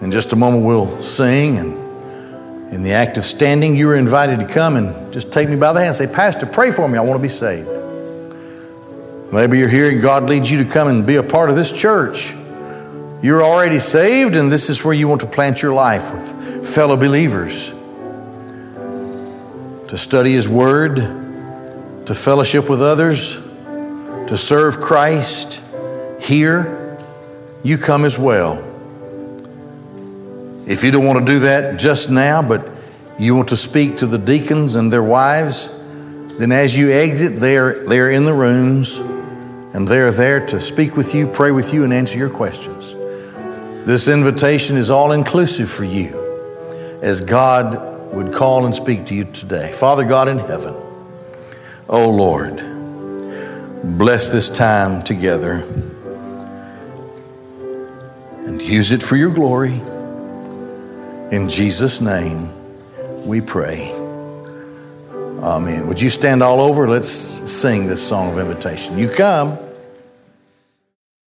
In 0.00 0.08
just 0.10 0.32
a 0.32 0.36
moment, 0.36 0.64
we'll 0.64 1.02
sing, 1.02 1.58
and 1.58 2.72
in 2.72 2.82
the 2.82 2.92
act 2.92 3.18
of 3.18 3.26
standing, 3.26 3.76
you 3.76 3.90
are 3.90 3.96
invited 3.96 4.40
to 4.40 4.46
come 4.46 4.76
and 4.76 5.12
just 5.12 5.30
take 5.30 5.50
me 5.50 5.56
by 5.56 5.74
the 5.74 5.80
hand 5.80 5.88
and 5.88 5.96
say, 5.96 6.06
Pastor, 6.06 6.46
pray 6.46 6.70
for 6.70 6.88
me. 6.88 6.96
I 6.96 7.02
want 7.02 7.18
to 7.18 7.22
be 7.22 7.28
saved. 7.28 7.68
Maybe 9.30 9.58
you're 9.58 9.68
here 9.68 9.90
and 9.90 10.00
God 10.00 10.30
leads 10.30 10.50
you 10.50 10.64
to 10.64 10.70
come 10.70 10.88
and 10.88 11.06
be 11.06 11.16
a 11.16 11.22
part 11.22 11.50
of 11.50 11.56
this 11.56 11.70
church. 11.70 12.32
You're 13.20 13.42
already 13.42 13.80
saved, 13.80 14.34
and 14.34 14.50
this 14.50 14.70
is 14.70 14.82
where 14.82 14.94
you 14.94 15.08
want 15.08 15.20
to 15.20 15.26
plant 15.26 15.60
your 15.60 15.74
life 15.74 16.10
with 16.14 16.43
fellow 16.66 16.96
believers. 16.96 17.70
To 19.88 19.98
study 19.98 20.32
His 20.32 20.48
Word, 20.48 20.96
to 22.06 22.14
fellowship 22.14 22.68
with 22.68 22.82
others, 22.82 23.36
to 23.36 24.36
serve 24.36 24.80
Christ 24.80 25.62
here, 26.20 26.98
you 27.62 27.78
come 27.78 28.04
as 28.04 28.18
well. 28.18 28.58
If 30.66 30.82
you 30.82 30.90
don't 30.90 31.04
want 31.04 31.26
to 31.26 31.32
do 31.32 31.40
that 31.40 31.78
just 31.78 32.10
now, 32.10 32.42
but 32.42 32.68
you 33.18 33.36
want 33.36 33.50
to 33.50 33.56
speak 33.56 33.98
to 33.98 34.06
the 34.06 34.18
deacons 34.18 34.76
and 34.76 34.92
their 34.92 35.02
wives, 35.02 35.68
then 36.38 36.50
as 36.50 36.76
you 36.76 36.90
exit, 36.90 37.38
they're, 37.38 37.86
they're 37.86 38.10
in 38.10 38.24
the 38.24 38.32
rooms 38.32 38.98
and 38.98 39.86
they're 39.86 40.10
there 40.10 40.44
to 40.46 40.60
speak 40.60 40.96
with 40.96 41.14
you, 41.14 41.26
pray 41.26 41.52
with 41.52 41.72
you, 41.74 41.84
and 41.84 41.92
answer 41.92 42.18
your 42.18 42.30
questions. 42.30 42.94
This 43.86 44.08
invitation 44.08 44.76
is 44.76 44.90
all 44.90 45.12
inclusive 45.12 45.70
for 45.70 45.84
you 45.84 46.23
as 47.04 47.20
God 47.20 48.14
would 48.14 48.32
call 48.32 48.64
and 48.64 48.74
speak 48.74 49.04
to 49.06 49.14
you 49.14 49.26
today. 49.26 49.70
Father 49.72 50.04
God 50.04 50.26
in 50.26 50.38
heaven, 50.38 50.74
oh 51.86 52.08
Lord, 52.08 52.56
bless 53.98 54.30
this 54.30 54.48
time 54.48 55.02
together 55.02 55.56
and 58.46 58.60
use 58.62 58.90
it 58.92 59.02
for 59.02 59.16
your 59.16 59.30
glory. 59.30 59.74
In 61.30 61.46
Jesus' 61.46 62.00
name, 62.00 62.50
we 63.26 63.42
pray. 63.42 63.92
Amen. 65.42 65.86
Would 65.86 66.00
you 66.00 66.08
stand 66.08 66.42
all 66.42 66.62
over? 66.62 66.88
Let's 66.88 67.08
sing 67.08 67.86
this 67.86 68.02
song 68.06 68.32
of 68.32 68.38
invitation. 68.38 68.96
You 68.96 69.08
come. 69.08 69.58